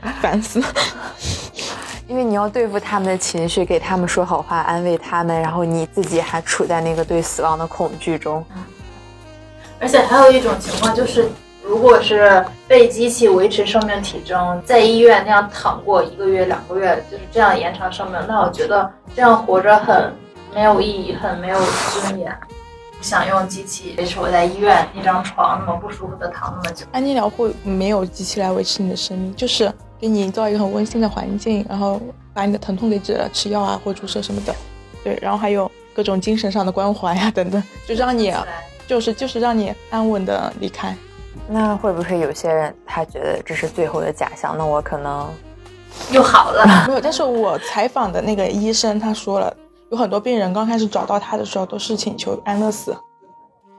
[0.20, 0.66] 烦死了！
[2.06, 8.44] 因为你要对付他们的情绪，给他们说好话，安慰他们，然后你自己还处在那个对死亡的恐惧中。
[9.80, 11.28] 而且还有一种情况就是，
[11.68, 20.10] 如果是被机器维持生命体征，在医院那样躺过一个月、两个月，就是这样延长生命，那我觉得这样活着很
[20.54, 21.60] 没有意义，很没有
[21.92, 22.34] 尊严。
[22.96, 26.86] 不想用机器维持我在医院那张床那么不舒服的躺那么久。
[26.90, 32.00] 安宁疗护没有机器来维持你的生命，就是给你营造一个很温馨的环境，然后
[32.32, 34.54] 把你的疼痛给治了，吃药啊或注射什么的。
[35.04, 38.32] 对，然后还有各种精神上的关怀呀、等等，就让你
[38.86, 40.96] 就是就是让你安稳的离开。
[41.50, 44.54] 那会不会有些人他觉得这是最后的假象？
[44.58, 45.26] 那我可能
[46.12, 49.52] 又好了， 没有，但是我采访的那个医生他说了，
[49.90, 52.94] 有很多病人刚开始找到他的时候都是请求安乐死，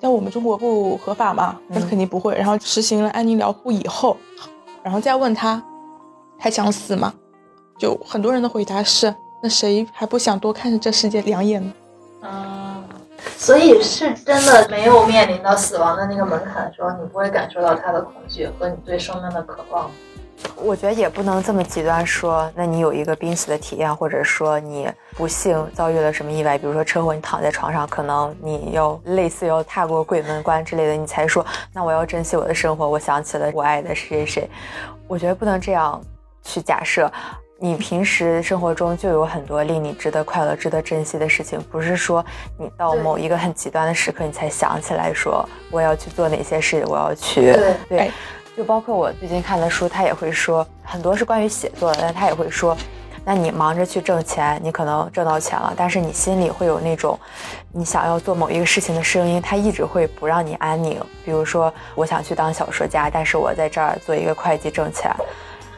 [0.02, 2.36] 在我们中国不合法嘛，那肯定不会。
[2.36, 4.18] 然后实行了安宁疗护以后，
[4.82, 5.64] 然后再问他
[6.40, 7.14] 还想死吗？
[7.78, 9.14] 就很多人的回答是，
[9.44, 11.74] 那谁还不想多看着这世界两眼呢？
[12.24, 12.79] 嗯，
[13.40, 19.90] 所以是真的没有面临到死亡的那个门槛的时候，你不会感受到他的恐惧和你对生命的渴望。
[20.58, 34.50] 我觉得也不能这么极端说，那你有一个濒死的体验，或者说你不幸遭遇了什么意外，比如说车祸，你躺在床上，可能你要类似要踏过鬼门关之类的，你才说，那我要珍惜我的生活，我想起了我爱的谁谁谁。
[35.08, 36.02] 我觉得不能这样
[36.44, 37.10] 去假设，
[37.62, 42.26] 你平时生活中就有很多令你值得快乐、值得珍惜的事情，不是说
[42.58, 48.12] 你到某一个很极端的时刻，你才想起来说我要去做哪些事，我要去对对哎，
[48.56, 52.78] 就包括我最近看的书，他也会说很多是关于写作的，但他也会说，
[53.26, 57.20] 那你忙着去挣钱，你可能挣到钱了，但是你心里会有那种
[57.74, 60.98] 你想要做某一个事情的声音，它一直会不让你安宁。
[61.26, 65.14] 比如说，我想去当小说家，但是我在这儿做一个会计挣钱。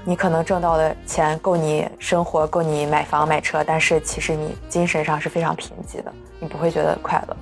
[0.03, 7.37] 你可能挣到的钱够你生活，够你买房买车，但是其实你精神上是非常贫瘠的，你不会觉得快乐。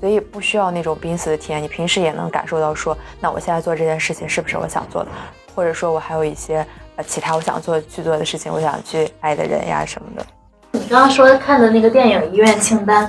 [0.00, 5.10] 所以不需要那种濒死的体验，你平时也能感受到说，那我现在做这件事情是不是我想做的，
[5.54, 6.66] 或者说我还有一些
[6.96, 10.26] 呃其他我想做去做的事情，我想去爱的人呀什么的。
[10.72, 13.06] 你刚刚说看的那个电影《医院清单》，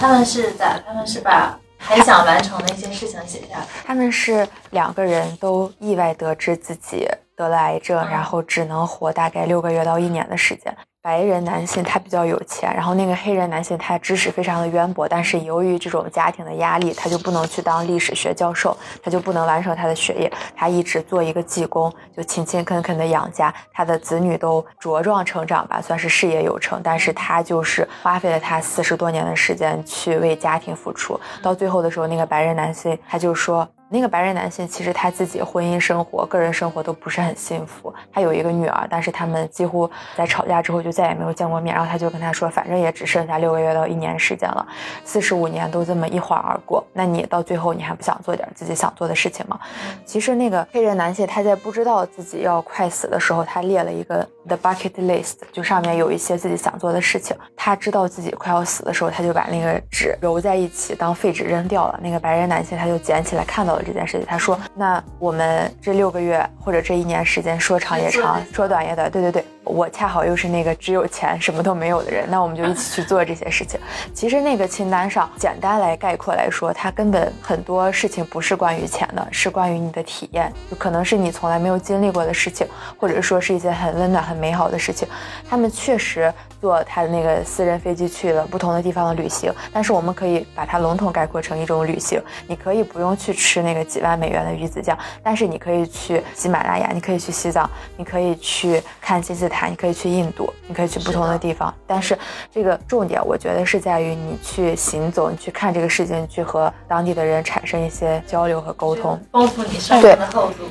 [0.00, 0.80] 他们是咋？
[0.86, 3.66] 他们是把还想完成的一些事情写下来。
[3.84, 7.06] 他们是两个人都意外得知自己
[7.36, 10.74] 得了癌症，嗯然后只能活大概六个月到一年的时间。
[11.02, 23.52] 白人男性他比较有钱，然后那个黑人男性他知识非常的渊博，但是由于这种家庭的压力，他就不能去当历史学教授，他就不能完成他的学业，他一直做一个技工，就勤勤恳恳的养家。
[23.70, 33.68] 他的子女都茁壮成长吧，算是事业有成，但是他就是花费了他四十多年的时间去为家庭付出，到最后的时候，那个白人男性他就说。
[33.94, 37.94] 那个白人男性其实他自己婚姻生活、个人生活都不是很幸福。
[38.12, 41.72] 他有一个女儿，但是他们几乎在吵架之后就再也没有见过面。
[41.72, 44.66] 然后他就跟他说，反正也只剩下六个月到一年时间了，
[45.04, 49.60] 四十五年都这么一晃而过，那你到最后你还不想做点自己想做的事情吗？
[50.04, 57.36] 其实那个黑人男性他在不知道自己要快死的时候，他列了一个 the bucket list，就上面有一些自己想做的事情。
[57.54, 62.00] 他知道自己快要死的时候，他就把那个纸揉在一起当废纸扔掉了。
[62.02, 69.10] 那个白人男性他就捡起来看到了这件事情，他说：“那我们这六个月或者这一年时间，说长也长，说短也短。
[69.10, 73.80] 对对对，我恰好又是那个只有钱什么都没有的人，那我们就一起去做这些事情。
[74.12, 82.66] 其实那个清单上，简单来概括来说，它根本很多事情不是关于钱的，是关于你的体验，就可能是你从来没有经历过的事情，
[82.98, 85.08] 或者说是一些很温暖、很美好的事情。
[85.48, 92.20] 他们确实坐他的那个私人飞机去了不同的地方的旅行，但是我们可以把它笼统概括成一种旅行。
[92.46, 101.72] 你可以不用去吃那个几万美元的鱼子酱，但是你可以去喜马拉雅，你可以去西藏，你可以去看金字塔，你可以去印度，你可以去不同的地方。
[101.86, 102.18] 但是
[102.52, 109.20] 这个重点，我觉得是在于你去行走，你去看这个事情，去和当地的人产生一些交流和沟通。
[109.32, 110.64] 丰富你生活的厚度。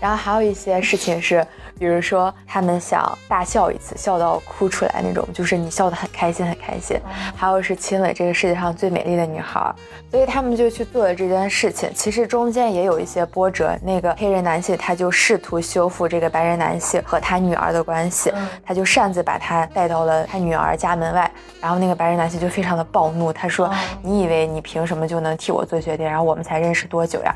[0.00, 1.46] 然后还有一些事情是，
[1.82, 6.96] 比如说他们想大笑一次，笑到哭出来那种，就是你笑得很开心很开心。
[7.34, 9.74] 还有是亲吻这个世界上最美丽的女孩，
[10.08, 11.90] 所以他们就去做了这件事情。
[11.92, 18.32] 其实中间也有一些波折，那个黑人男性他就试图修复这个白人男性和他女儿的关系，
[18.64, 21.28] 他就擅自把他带到了他女儿家门外，
[21.60, 23.68] 然后那个白人男性就非常的暴怒，他说
[24.02, 26.06] ：“你以为你凭什么就能替我做决定？
[26.06, 27.34] 然后我们才认识多久呀？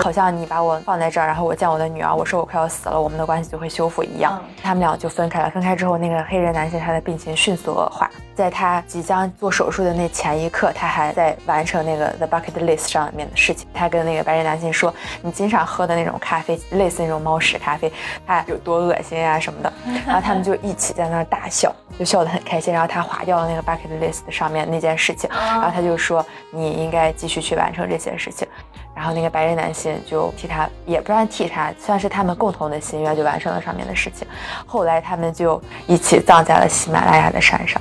[0.00, 4.40] 好像你把我放在这儿，然后我见我的女儿。”我说我快要死了，我们的关系就会修复一样。
[4.62, 5.50] 他们俩就分开了。
[5.50, 8.10] 分开之后，那个黑人男性他的病情迅速恶化。
[8.34, 13.68] 在他即将做手术的那前一刻，他还在完成那个 the bucket list 上面的事情。
[13.72, 17.92] 他跟那个白人男性说：“你经常喝的那种咖啡，类似那种猫屎咖啡，
[18.26, 19.72] 它有多恶心啊什么的。”
[20.04, 22.74] 然后他们就一起在那儿大笑，就笑得很开心。
[22.74, 28.48] 然后他划掉了那个 bucket list 上面那件事情，然后他就说：“你应该继续去完成这些事情。”
[28.94, 34.26] 然后那个白人男性就替他，也不算替他，算是他们共同的心愿，就完成了上面的事情。
[34.66, 37.80] 后来他们就一起葬在了喜马拉雅的山上，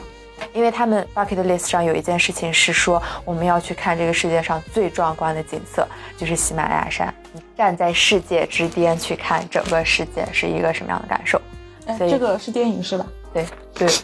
[0.53, 5.88] 因为他们 bucket list 上有一件事情是说，我们要去看这个世界上最壮观的景色，
[6.18, 7.14] 就是喜马拉雅山。
[7.55, 11.39] 站在世界之巅去看整个世界是一个什么样的感受？
[11.97, 13.05] 所以这个是电影是吧？
[13.34, 13.45] 对
[13.76, 13.88] 对。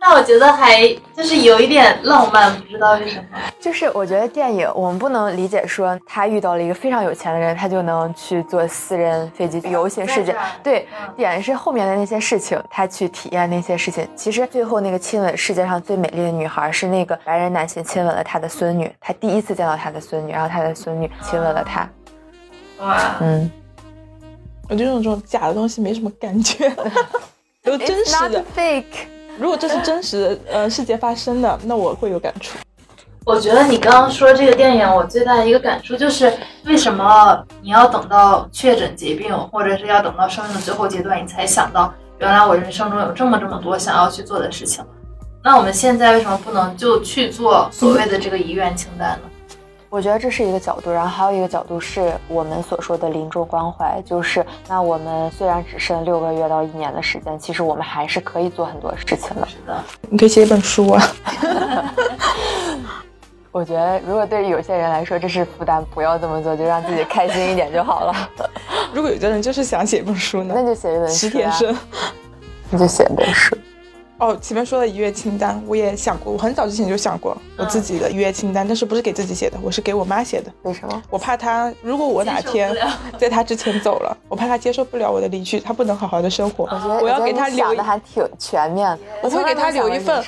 [0.00, 0.86] 那我觉得还
[1.16, 3.24] 就是有一点浪漫，不知道为什么。
[3.60, 10.34] 就是我觉得电影，我们不能理解说他遇到了一个非常有钱的人，他就能去坐私人飞机游行世界。
[10.62, 10.86] 对，
[11.16, 14.08] 点是后面的那些事情，他去体验那些事情。
[14.14, 21.88] 其实最后那个亲吻世界上最美丽的女孩是那个白人男性亲吻了他的孙女，他第一次见到他的孙女，然后他的孙女亲吻了他。
[22.78, 23.50] 哇，嗯，
[24.68, 26.72] 我觉得这种假的东西没什么感觉，
[27.64, 28.44] 都真实的。
[28.54, 28.84] fake。
[29.36, 32.56] 如果这是真实的呃世界发生的，那我会有感触。
[33.28, 36.32] 我觉得你刚刚说这个电影，我最大的一个感触就是，
[36.64, 44.82] 为什么你要等到确诊疾病，或者是要等到生命的最后阶段，你才想到原来我人生中有这么这么多想要去做的事情？
[45.44, 49.28] 那我们现在为什么不能就去做所谓的这个遗愿清单呢？
[49.90, 59.46] 我觉得这是一个角度，然后还有一个角度是我们所说的临终关怀，就是那我们虽然只剩六个月到一年的时间，其实我们还是可以做很多事情的。
[59.46, 61.02] 是的，你可以写一本书啊。
[63.50, 68.30] 我觉得如果对于有些人来说这是负担，不要这么做，就让自己开心一点就好了。
[68.92, 71.16] 如果有的人就是想写一本书呢，那就写一本书、啊。
[71.16, 71.78] 十天生，
[72.70, 73.56] 那就写一本书。
[74.18, 80.52] 哦，前面说的一月清单，我也想过，我很早之前就想过我自己的一月清单，但是不是给自己写的，我是给我妈写的。
[80.62, 81.02] 为什么？
[81.08, 82.76] 我怕她，如果我哪天
[83.16, 86.64] 在她之前走了，我怕她接受不了我的离去，她不能好好的生活。
[86.64, 88.98] 我觉得我要给她留，想的还挺全面的。
[89.22, 90.22] 我会给她留一份。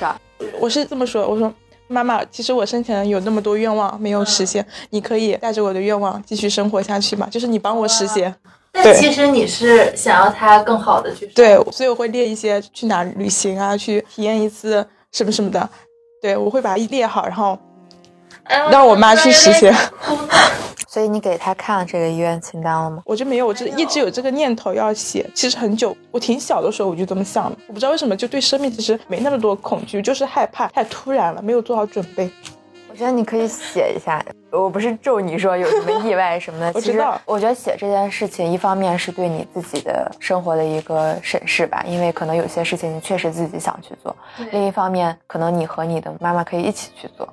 [0.57, 1.53] 我是这么说，我说
[1.91, 7.27] 妈妈，其实我生前有那么多愿望没有实现，你可以带着我的愿望继续生活下去嘛？
[7.29, 8.33] 就是你帮我实现。
[8.73, 15.69] 但其实你是想要他更好的去对，所以我会列一些去哪旅行啊，去体验一次什么什么的。
[16.21, 17.59] 对，我会把它列好，然后
[18.69, 19.73] 让我妈去实现。
[20.87, 23.01] 所以你给他看了这个医院清单了吗？
[23.05, 25.25] 我就没有，我就一直有这个念头要写。
[25.33, 27.57] 其实很久，我挺小的时候我就这么想的。
[27.67, 32.29] 我不知道为什么，就对生命其实没那么多恐惧，就是害怕太突然了，没有做好准备。
[32.89, 34.21] 我觉得你可以写一下，
[34.51, 36.69] 我不是咒你说有什么意外什么的。
[36.75, 44.13] 我知道，我觉得写这件事情，一方面是对你自己的生活的一个审视吧，因为可能有些事情你确实自己想去做；
[44.51, 47.25] 另一方面，可能你和你的妈妈可以一起去做。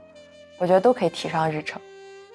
[0.58, 1.80] 我觉得都可以提上日程。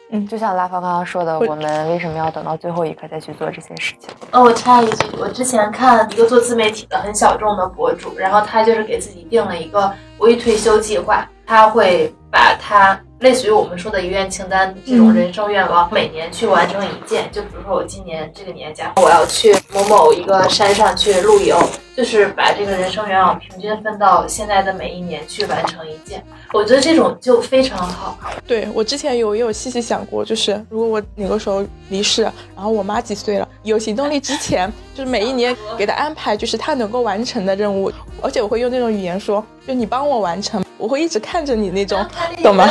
[0.09, 4.09] 嗯就像拉芳刚刚说的，我们为什么要等到最后一刻再去做这些事情？
[4.31, 17.29] 哦，我插一句，我之前看一个做自媒体的很小众的博主，然后他就是给自己定了一个微退休计划，他会把他类似于我们说的遗愿清单这种嗯人生愿望，每年去完成一件。
[17.31, 21.55] 就比如说我今年这个年假，我要去某某一个山上去露营，
[21.95, 26.21] 就是把这个人生愿望平均分到现在的每一年去完成一件。
[26.51, 28.17] 我觉得这种就非常好。
[28.45, 37.89] 对我之前有也有细细想过，就是如果我哪个时候离世，然后我妈几岁了，有行动力之前，就是每一年给她安排就是她能够完成的任务，
[38.21, 42.05] 而且我会用那种语言说，就你帮我完成，我会一直看着你那种，
[42.43, 42.67] 懂吗。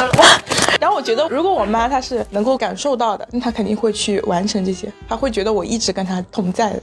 [0.80, 6.82] 然后我觉得，如果我妈她是能够感受到的，那她肯定会去完成这些，她会觉得我一直跟她同在的，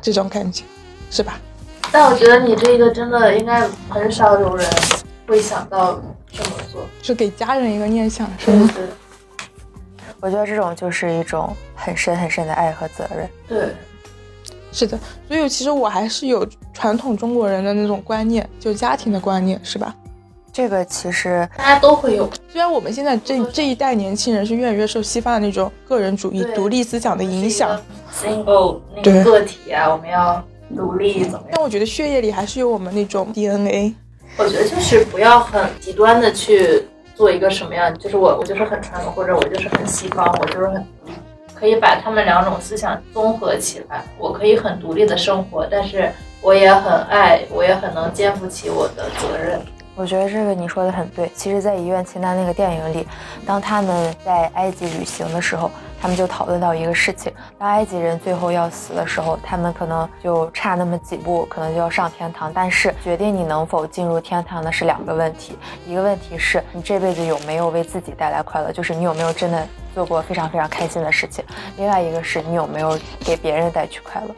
[0.00, 0.64] 这种感觉，
[1.10, 1.40] 是吧？
[1.90, 4.66] 但我觉得你这个真的应该很少有人
[5.26, 6.00] 会想到
[6.30, 6.82] 这么做。
[7.02, 8.70] 就给家人一个念想，是对吗？
[8.74, 8.84] 对
[10.20, 13.28] 我觉得这种就是一种很深很深的爱和责任。
[13.48, 13.74] 对，
[14.72, 19.94] 是的，所以其实我还是有传统中国人的那种观念，就家庭的观念，是吧？
[20.52, 22.30] 这个其实大家都会有。
[22.48, 27.80] 虽然我们现在这这一代年轻人是越来越受西方的那种个人主义、独立思想的影响
[28.12, 30.44] ，single 那个个体啊，我们要
[30.76, 31.48] 独立怎么样？
[31.52, 33.94] 但我觉得血液里还是有我们那种 DNA。
[34.36, 36.84] 我觉得就是不要很极端的去
[37.14, 40.86] 做一个什么样，就是我我就是很传统，或者我就是很西方，我就是很。
[41.54, 49.60] 可以把他们两种思想综合起来，我可以很独立的生活，但是我也很爱，我也很能肩负起我的责任。
[49.94, 51.30] 我觉得这个你说的很对。
[51.34, 53.06] 其实，在《遗愿清单》那个电影里，
[53.46, 55.70] 当他们在埃及旅行的时候，
[56.00, 62.50] 他们就讨论到一个事情：当埃及人最后要死的时候，他们可能就差那么几步，可能就要上天堂。
[62.54, 71.44] 但是，决定你能否进入天堂的是两个问题：一个问题是你这辈子有没有为自己带来快乐，就是你有没有真的做过非常非常开心的事情；
[71.76, 74.34] 另外一个是你有没有给别人带去快乐。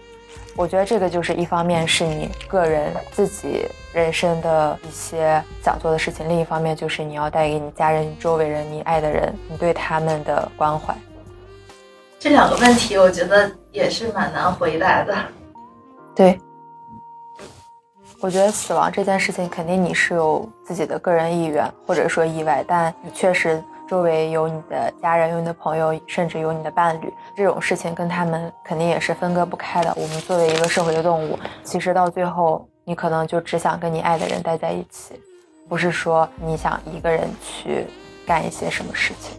[0.57, 10.95] 我觉得这个就是一方面是你个人自己人生的一些想做的事情，另一方面就是你要带给你家人、你周围人、你爱的人，你对他们的关怀。
[12.21, 15.15] 这两个问题，我觉得也是蛮难回答的。
[16.15, 16.39] 对，
[18.21, 29.93] 我觉得死亡这件事情，肯定你是有自己的个人意愿或者说意外，但你确实周围有你的家人、有你的朋友，甚至有你的伴侣，这种事情跟他们肯定也是分割不开的。
[29.95, 35.21] 我们作为一个社会的动物，其实到最后，你可能就只想跟你爱的人待在一起，
[35.69, 37.87] 不是说你想一个人去
[38.27, 39.39] 干一些什么事情。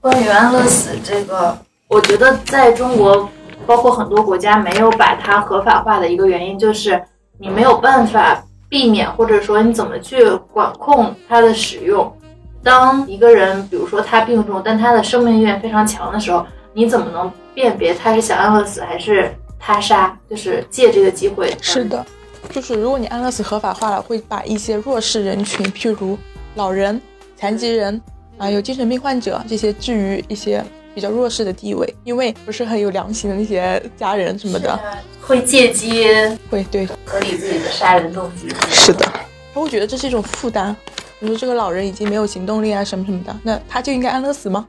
[0.00, 1.56] 关于安乐死这个，
[1.88, 3.26] 我觉得在中国，
[3.66, 7.02] 包括很多国家没有把它合法化的一个原因，就是
[7.38, 12.14] 你没有办法避免，或者说你怎么去管控它的使用。
[12.62, 20.18] 当一个人，比如说他病重，但他的生命意愿非常强的时候，你怎么能辨别他是想安乐死还是他杀？
[20.28, 21.56] 就是借这个机会。
[21.60, 22.04] 是的，
[22.50, 26.18] 就是如果你安乐死合法化了，会把一些弱势人群，譬如
[26.56, 27.00] 老人、
[27.36, 28.00] 残疾人
[28.36, 34.78] 啊，有精神病患者这些置于一些比较弱势的地位，因为不是很有良心的那些家人什么的，
[35.20, 36.06] 会借机
[36.50, 38.48] 会对合理自己的杀人动机。
[38.70, 39.06] 是的，
[39.54, 40.74] 他会觉得这是一种负担。
[41.18, 44.66] 比如说这个老人已经没有行动力啊什么什么的，那他就应该安乐死吗？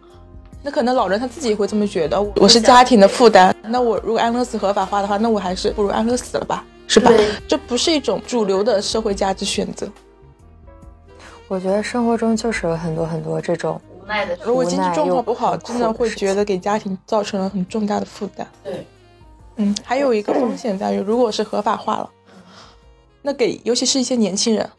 [0.64, 3.56] 那可能老人他自己也会这么觉得，我是家庭的负担。
[3.64, 7.12] 那我如果安乐死合法化的话，那我还是不如安乐死了吧，是吧？
[7.48, 9.88] 这不是一种主流的社会价值选择。
[11.48, 18.46] 我觉得生活中就是有很多很多这种，无奈的如果经济状况不好，真的会觉得给家庭造成了很重大的负担。
[18.64, 18.86] 对，
[19.56, 22.10] 嗯，还有一个风险在于，如果是合法化了，
[23.22, 24.70] 那给尤其是一些年轻人，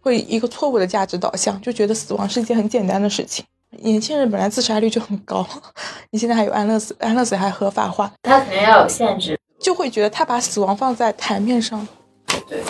[0.00, 3.44] 会一个错误的价值导向，就觉得死亡是一件很简单的事情。
[3.82, 5.46] 年轻人本来自杀率就很高，
[6.10, 9.38] 你现在还有安乐死，安乐死还合法化，他肯定要有限制。
[9.58, 11.86] 就会觉得他把死亡放在台面上。
[12.48, 12.62] 对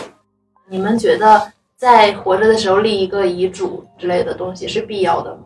[0.69, 5.43] 你们觉得在活着的时候立一个遗嘱之类的东西是必要的吗？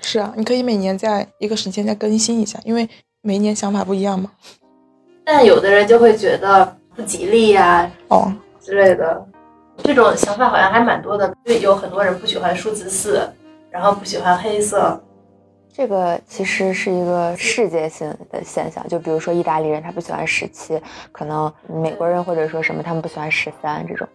[0.00, 2.88] 是啊，你可以每年在一个时间再更新一下，因为
[3.22, 4.30] 每一年想法不一样嘛。
[5.24, 9.26] 但有的人就会觉得不吉利呀、哦，之类的，
[9.82, 11.34] 这种想法好像还蛮多的。
[11.44, 13.20] 就有很多人不喜欢数字四，
[13.70, 15.00] 然后不喜欢黑色。
[15.72, 24.06] 这个其实是一个世界性的现象，就比如说意大利人他不喜欢十七，可能美国人或者说什么他们不喜欢十三这种。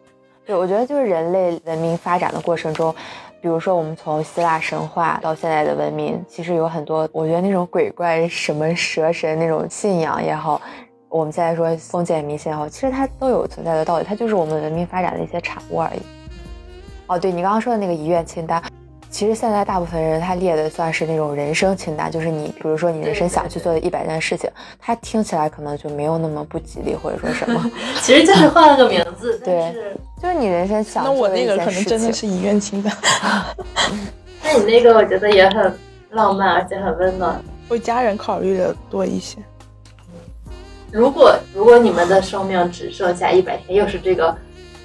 [0.46, 2.96] 对，我觉得就是人类文明发展的过程中，
[3.42, 10.62] 比如说我们从希腊神话到现在的文明，其实有很多我觉得那种鬼怪、什么蛇神那种信仰也好，
[11.10, 16.00] 我们现在说封建迷信也好，其实它都有存在的道理，它就是我们文明发展的一些产物而已。
[17.08, 18.62] 哦，对你刚刚说的那个遗愿清单，
[19.10, 24.48] 其实现在大部分人他列的算是那种人生清单，就是你比如说你人生想去做的一百件事情，
[24.78, 27.72] 他听起来可能就没有那么不吉利或者说什么，
[28.04, 29.74] 其实就是换了个名字， 对
[30.22, 31.98] 就是你人生想那我做的一那个可能件事情。
[31.98, 32.94] 真的是遗愿清单，
[34.44, 35.74] 那你那个我觉得也很
[36.12, 37.44] 浪漫，而且很温暖。
[37.70, 39.40] 为家人考虑的多一些。
[40.92, 44.36] 如果如果你们的生命只剩下一百天，又是这个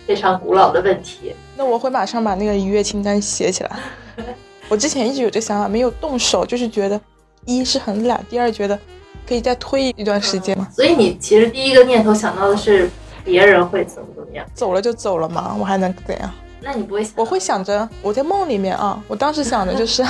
[0.06, 3.78] 非常古老的问题，那我会马上把那个愉悦清单写起来。
[4.68, 7.00] 我之前一直有这想法，没有动手，就是觉得
[7.44, 8.78] 一是很懒，第二觉得
[9.26, 10.68] 可以再推一段时间嘛。
[10.72, 12.88] 所以你其实第一个念头想到的是
[13.24, 16.30] 别人会怎么怎么样，走了就走了嘛，我还能怎样？
[16.60, 20.02] 那你不会想我会想着我在梦里面啊，我当时想的就是，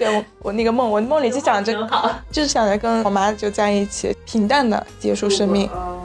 [0.00, 6.00] 对我我那个梦，我梦里就想着好，就是想着跟我妈就在一起，平淡的结束生命，嗯。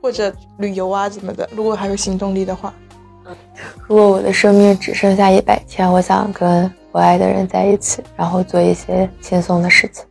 [0.00, 1.46] 或者旅游啊怎么的。
[1.54, 2.72] 如果还有行动力的话，
[3.86, 10.06] 如果我的生命只剩下一百天，我想跟我爱的人在一起，然后做一些轻松的事情，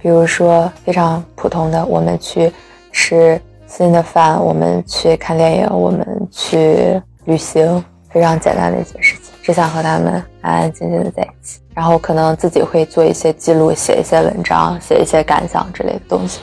[0.00, 2.50] 比如说非常普通的，我们去
[2.92, 16.40] 吃新的饭，我们去看电影，我们去旅行，非常简单的一些事情，只想和他们安安静静的在一起，然后可能自己会做一些记录，写一些文章，写一些感想之类的东西。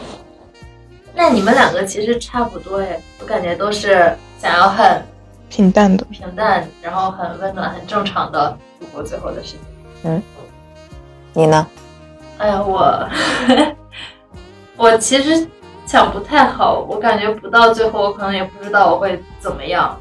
[1.13, 5.03] 那你们两个其实差不多哎，我感觉都是想要很
[5.49, 6.05] 平淡的。
[6.05, 9.59] 平淡，然后很温暖、很正常的度过最后的时间。
[10.03, 10.23] 嗯
[11.33, 11.67] 你呢？
[12.37, 13.09] 哎呀，我
[14.77, 15.45] 我其实
[15.85, 19.99] 想不太好，我感觉不到最后，我可能也不知道我会怎么样，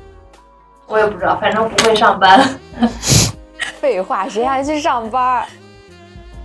[0.93, 2.47] 我也不知道，反正不会上班。
[3.81, 5.47] 废话，谁还去上班？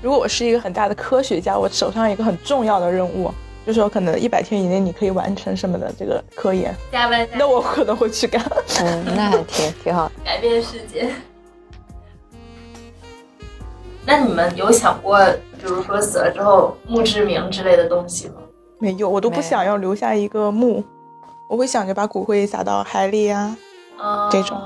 [0.02, 3.30] 如果我是一个很大的科学家，我手上有一个很重要的任务，
[3.66, 8.42] 就是说可能一百天以内你可以完成什么的这个科研，加班加那我可能会去干。
[8.80, 10.10] 嗯，那还挺挺好。
[10.24, 11.10] 改变世界。
[14.06, 15.20] 那你们有想过，
[15.60, 18.36] 比如说死了之后墓志铭之类的东西吗？
[18.80, 20.82] 没有，我都不想要留下一个墓，
[21.50, 23.58] 我会想着把骨灰撒到海里啊。
[23.98, 24.60] 啊这种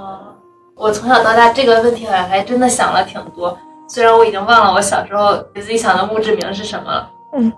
[0.75, 3.57] 我从小到大这个问题好像还真的想了挺多，
[3.87, 7.09] 虽然我已经忘了我小时候给自己想的墓志铭是什么了。
[7.33, 7.51] 嗯，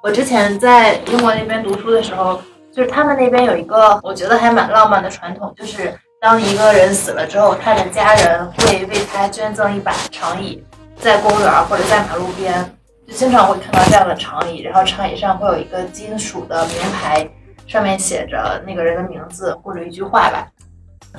[0.00, 2.40] 我之前在英国那边读书的时候，
[2.72, 10.60] 就是他们那边有一个我觉得还蛮浪漫的传统，就是当一个人死了之后，他的家人会为他捐赠一把长椅，
[10.96, 17.30] 在公园或者在马路边，就经常会看到这样的长椅，然后长椅上会有一个金属的名牌，
[17.68, 20.48] 上面写着那个人的名字或者一句话吧。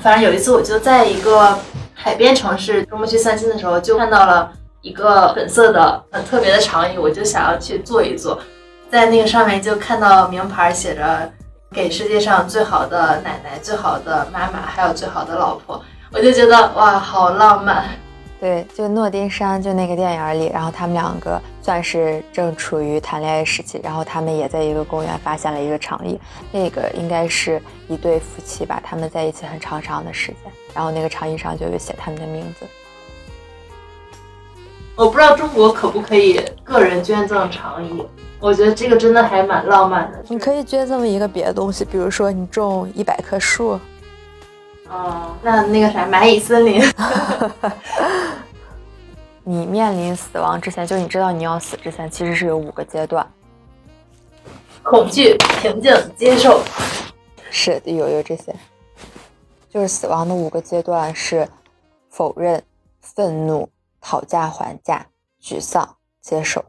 [0.01, 1.57] 反正有一次，我就在一个
[1.93, 8.39] 海边城市周末去散心的时候，就看到了一个粉色的很特别的长椅，我就想要去坐一坐。
[8.89, 11.29] 在那个上面就看到名牌写着
[11.71, 15.81] “给世界上最好的奶奶、最好的妈妈，还有最好的老婆”，
[16.11, 17.85] 我就觉得哇，好浪漫。
[18.39, 26.17] 对，就诺丁山就那个电影里，然后他们两个算是正处于谈恋爱时期，然后他们也在一个公园发现了一个长椅，
[26.51, 32.65] 那个应该是一对夫妻吧，他们在一起很长长的时间，然后那个长椅上就有写他们的名字。
[34.95, 38.05] 我不知道中国可不可以个人捐赠长椅，
[38.39, 40.23] 我觉得这个真的还蛮浪漫的。
[40.29, 43.77] 你可以捐赠一个别的东西，比如说你种一百棵树，
[44.89, 46.81] 哦，那那个啥蚂蚁森林，
[49.43, 53.25] 你面临死亡之前，就你知道你要死之前，其实是有五个阶段，
[54.83, 56.61] 恐惧、平静、接受。
[57.51, 58.55] 是有有这些，
[59.69, 61.47] 就是死亡的五个阶段是
[62.07, 62.63] 否认、
[63.01, 63.67] 愤怒、
[63.99, 65.05] 讨价还价、
[65.41, 66.63] 沮丧、接受。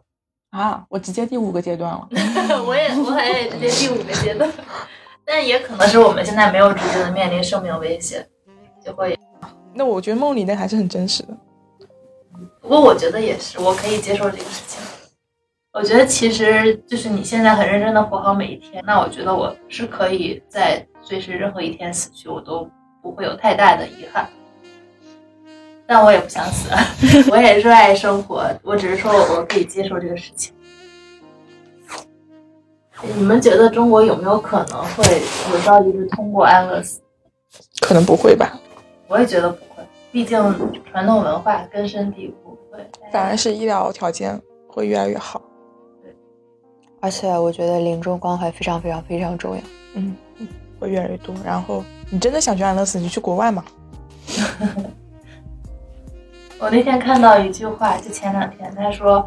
[0.51, 2.09] 啊，我直接第五个阶段了。
[2.67, 4.51] 我也我好像也直接第五个阶段，
[5.33, 8.27] 但也可能是我们现在没有直接的面临生命威胁，
[8.85, 9.17] 就会。
[9.73, 11.29] 那我觉得梦里那还是很真实的。
[12.61, 14.81] 不过我觉得也是，我可以接受这个事情。
[15.73, 22.69] 我觉得其实就是你现在很认真的活好每一天，那我觉得我是可以在随时任何一天死去，我都
[23.01, 24.29] 不会有太大的遗憾。
[25.87, 26.69] 但我也不想死，
[27.31, 30.53] 我也热爱生活，我只是说我可以接受这个事情。
[33.17, 35.05] 你们觉得中国有没有可能会
[35.53, 37.01] 有朝一日通过安乐死？
[37.81, 38.59] 可能不会吧，
[39.09, 39.83] 我也觉得不会，
[40.13, 40.39] 毕竟
[40.91, 42.57] 传统文化根深蒂固。
[42.71, 45.41] 对，反而是医疗条件会越来越好。
[46.03, 46.15] 对
[47.01, 49.63] 而且我觉得临终关怀非常非常非常重要。
[49.95, 50.15] 嗯，
[50.79, 51.35] 会越来越多。
[51.45, 53.65] 然后你真的想去安乐死，你就去国外嘛。
[56.61, 59.27] 我那天看到一句话，就前两天他说，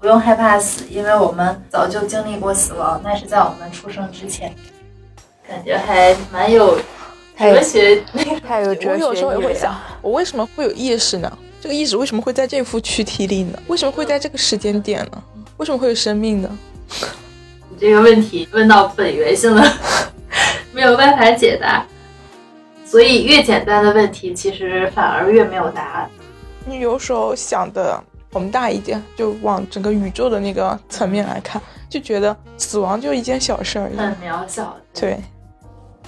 [0.00, 4.54] 不用害怕死，因为我们早就经历过死亡，那是在我们出生之前。
[5.46, 6.78] 感觉还蛮有
[7.38, 8.02] 哲学。
[8.46, 11.30] 太有哲学我有时候也会想，我为什么会有意识呢？
[11.60, 13.58] 这个意识为什么会在这副躯体里呢？
[13.66, 15.22] 为什么会在这个时间点呢？
[15.58, 16.48] 为什么会有生命呢？
[17.68, 19.62] 你 这个问题问到本源性了，
[20.72, 21.84] 没有办法解答。
[22.86, 26.10] 所以越简单的问题，其实反而越没有答案。
[26.64, 28.02] 你有时候想的
[28.32, 34.14] 宏大一点，就往整个宇宙的那个层面来看，就觉得死亡就一件小事儿一很。
[34.16, 34.76] 渺小。
[34.94, 35.18] 对，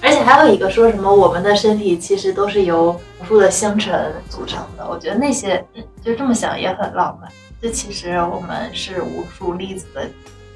[0.01, 4.87] 而且还有一个说什么，我们的身体其实都是由无数的星辰组成的。
[4.87, 7.31] 我觉得那些嗯就这么想也很浪漫。
[7.61, 10.05] 这其实我们是无数粒子的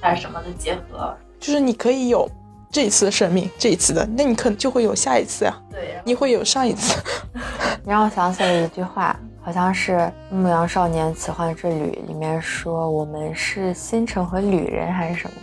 [0.01, 1.15] 还是什么的结合。
[1.39, 2.29] 就是你可以有
[2.71, 7.01] 这一次的生命，这一次的，那你可能就会有下一次呀、对呀，你会有上一次。
[7.83, 9.17] 你让我想起了一句话，
[9.47, 9.93] 好像是
[10.29, 15.35] 《牧羊少年奇幻之旅》里面说我们是星辰和旅人还是什么？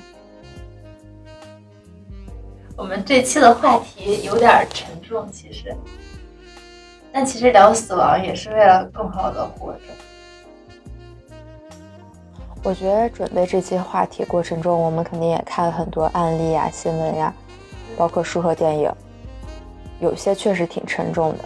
[2.77, 5.75] 我们这期的话题有点沉重，其实，
[7.11, 9.81] 但其实聊死亡也是为了更好的活着。
[12.63, 17.33] 我觉得准备这期话题过程中，我们肯定也看了很多案例呀、新闻呀，
[17.97, 18.93] 包括书和电影，
[19.99, 21.45] 有些确实挺沉重的。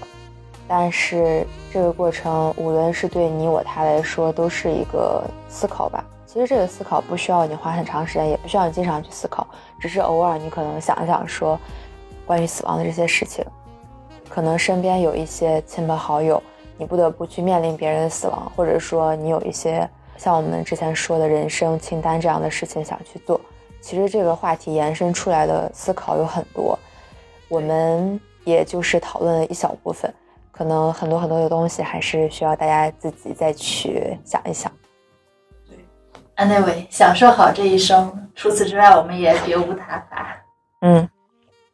[0.69, 6.05] 但是这个过程，无论是对你我他来说，都是一个思考吧。
[6.27, 9.47] 其实这个思考不需要你花很长时间，也不需要你经常去思考，
[9.81, 11.59] 只是偶尔你可能想一想说，
[12.27, 13.43] 关于死亡的这些事情，
[14.29, 16.41] 可能身边有一些亲朋好友，
[16.77, 19.89] 你不得不去面临别人的死亡，或者说你有一些
[20.19, 23.41] 像我们之前说的人生清单这样的事情想去做。
[23.81, 26.79] 其实这个话题延伸出来的思考有很多，
[27.49, 30.13] 我们也就是讨论了一小部分，
[30.59, 34.73] 可能很多很多的东西还是需要大家自己再去想一想。
[35.65, 35.79] 对
[36.35, 40.37] Anyway，享受好这一生，除此之外，我们也别无他法。
[40.81, 41.09] 嗯，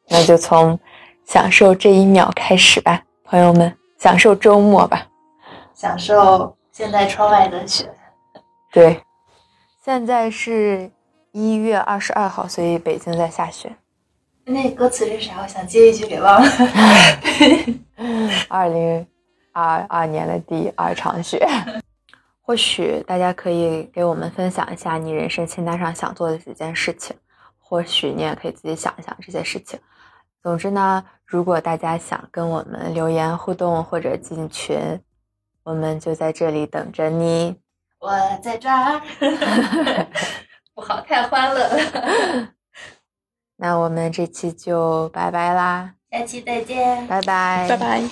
[0.06, 0.78] 那就从
[1.24, 5.06] 享受这一秒开始吧，朋友们，享受周末吧。
[5.72, 7.90] 享受现在窗外的雪。
[8.70, 9.00] 对，
[9.82, 10.90] 现在是
[11.32, 13.74] 一月二十二号，所以北京在下雪。
[14.46, 15.40] 那歌词是啥？
[15.40, 16.48] 我想接一句给忘了。
[18.48, 19.06] 二零
[19.52, 21.46] 二二年的第二场雪。
[22.42, 27.16] 或许大家可以给我们分享一下你人生清单上想做的几件事情，
[27.58, 29.80] 或许你也可以自己想一想这些事情。
[30.42, 34.78] 总之呢，如果大家想跟我们留言互动或者进群，
[35.62, 37.56] 我们就在这里等着你。
[37.98, 38.10] 我
[38.42, 39.00] 在这儿，
[40.74, 42.53] 不好，太欢乐了。
[43.56, 47.06] 那我们这期就拜拜啦，下期再见。
[47.06, 48.02] 拜拜，拜拜。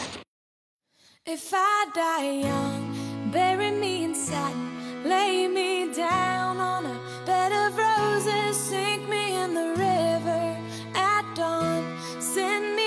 [1.25, 7.77] If I die young, bury me in satin, lay me down on a bed of
[7.79, 10.57] roses, sink me in the river
[10.95, 11.83] at dawn,
[12.21, 12.82] send me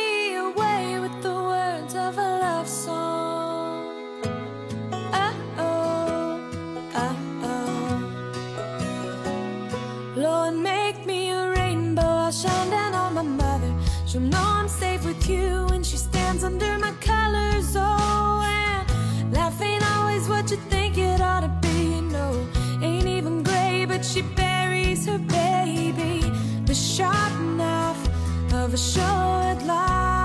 [14.16, 17.76] She'll know I'm safe with you when she stands under my colors.
[17.76, 22.00] Oh, and life ain't always what you think it ought to be.
[22.00, 22.48] No,
[22.82, 26.32] ain't even gray, but she buries her baby.
[26.64, 28.08] The sharp knife
[28.54, 30.25] of a short life.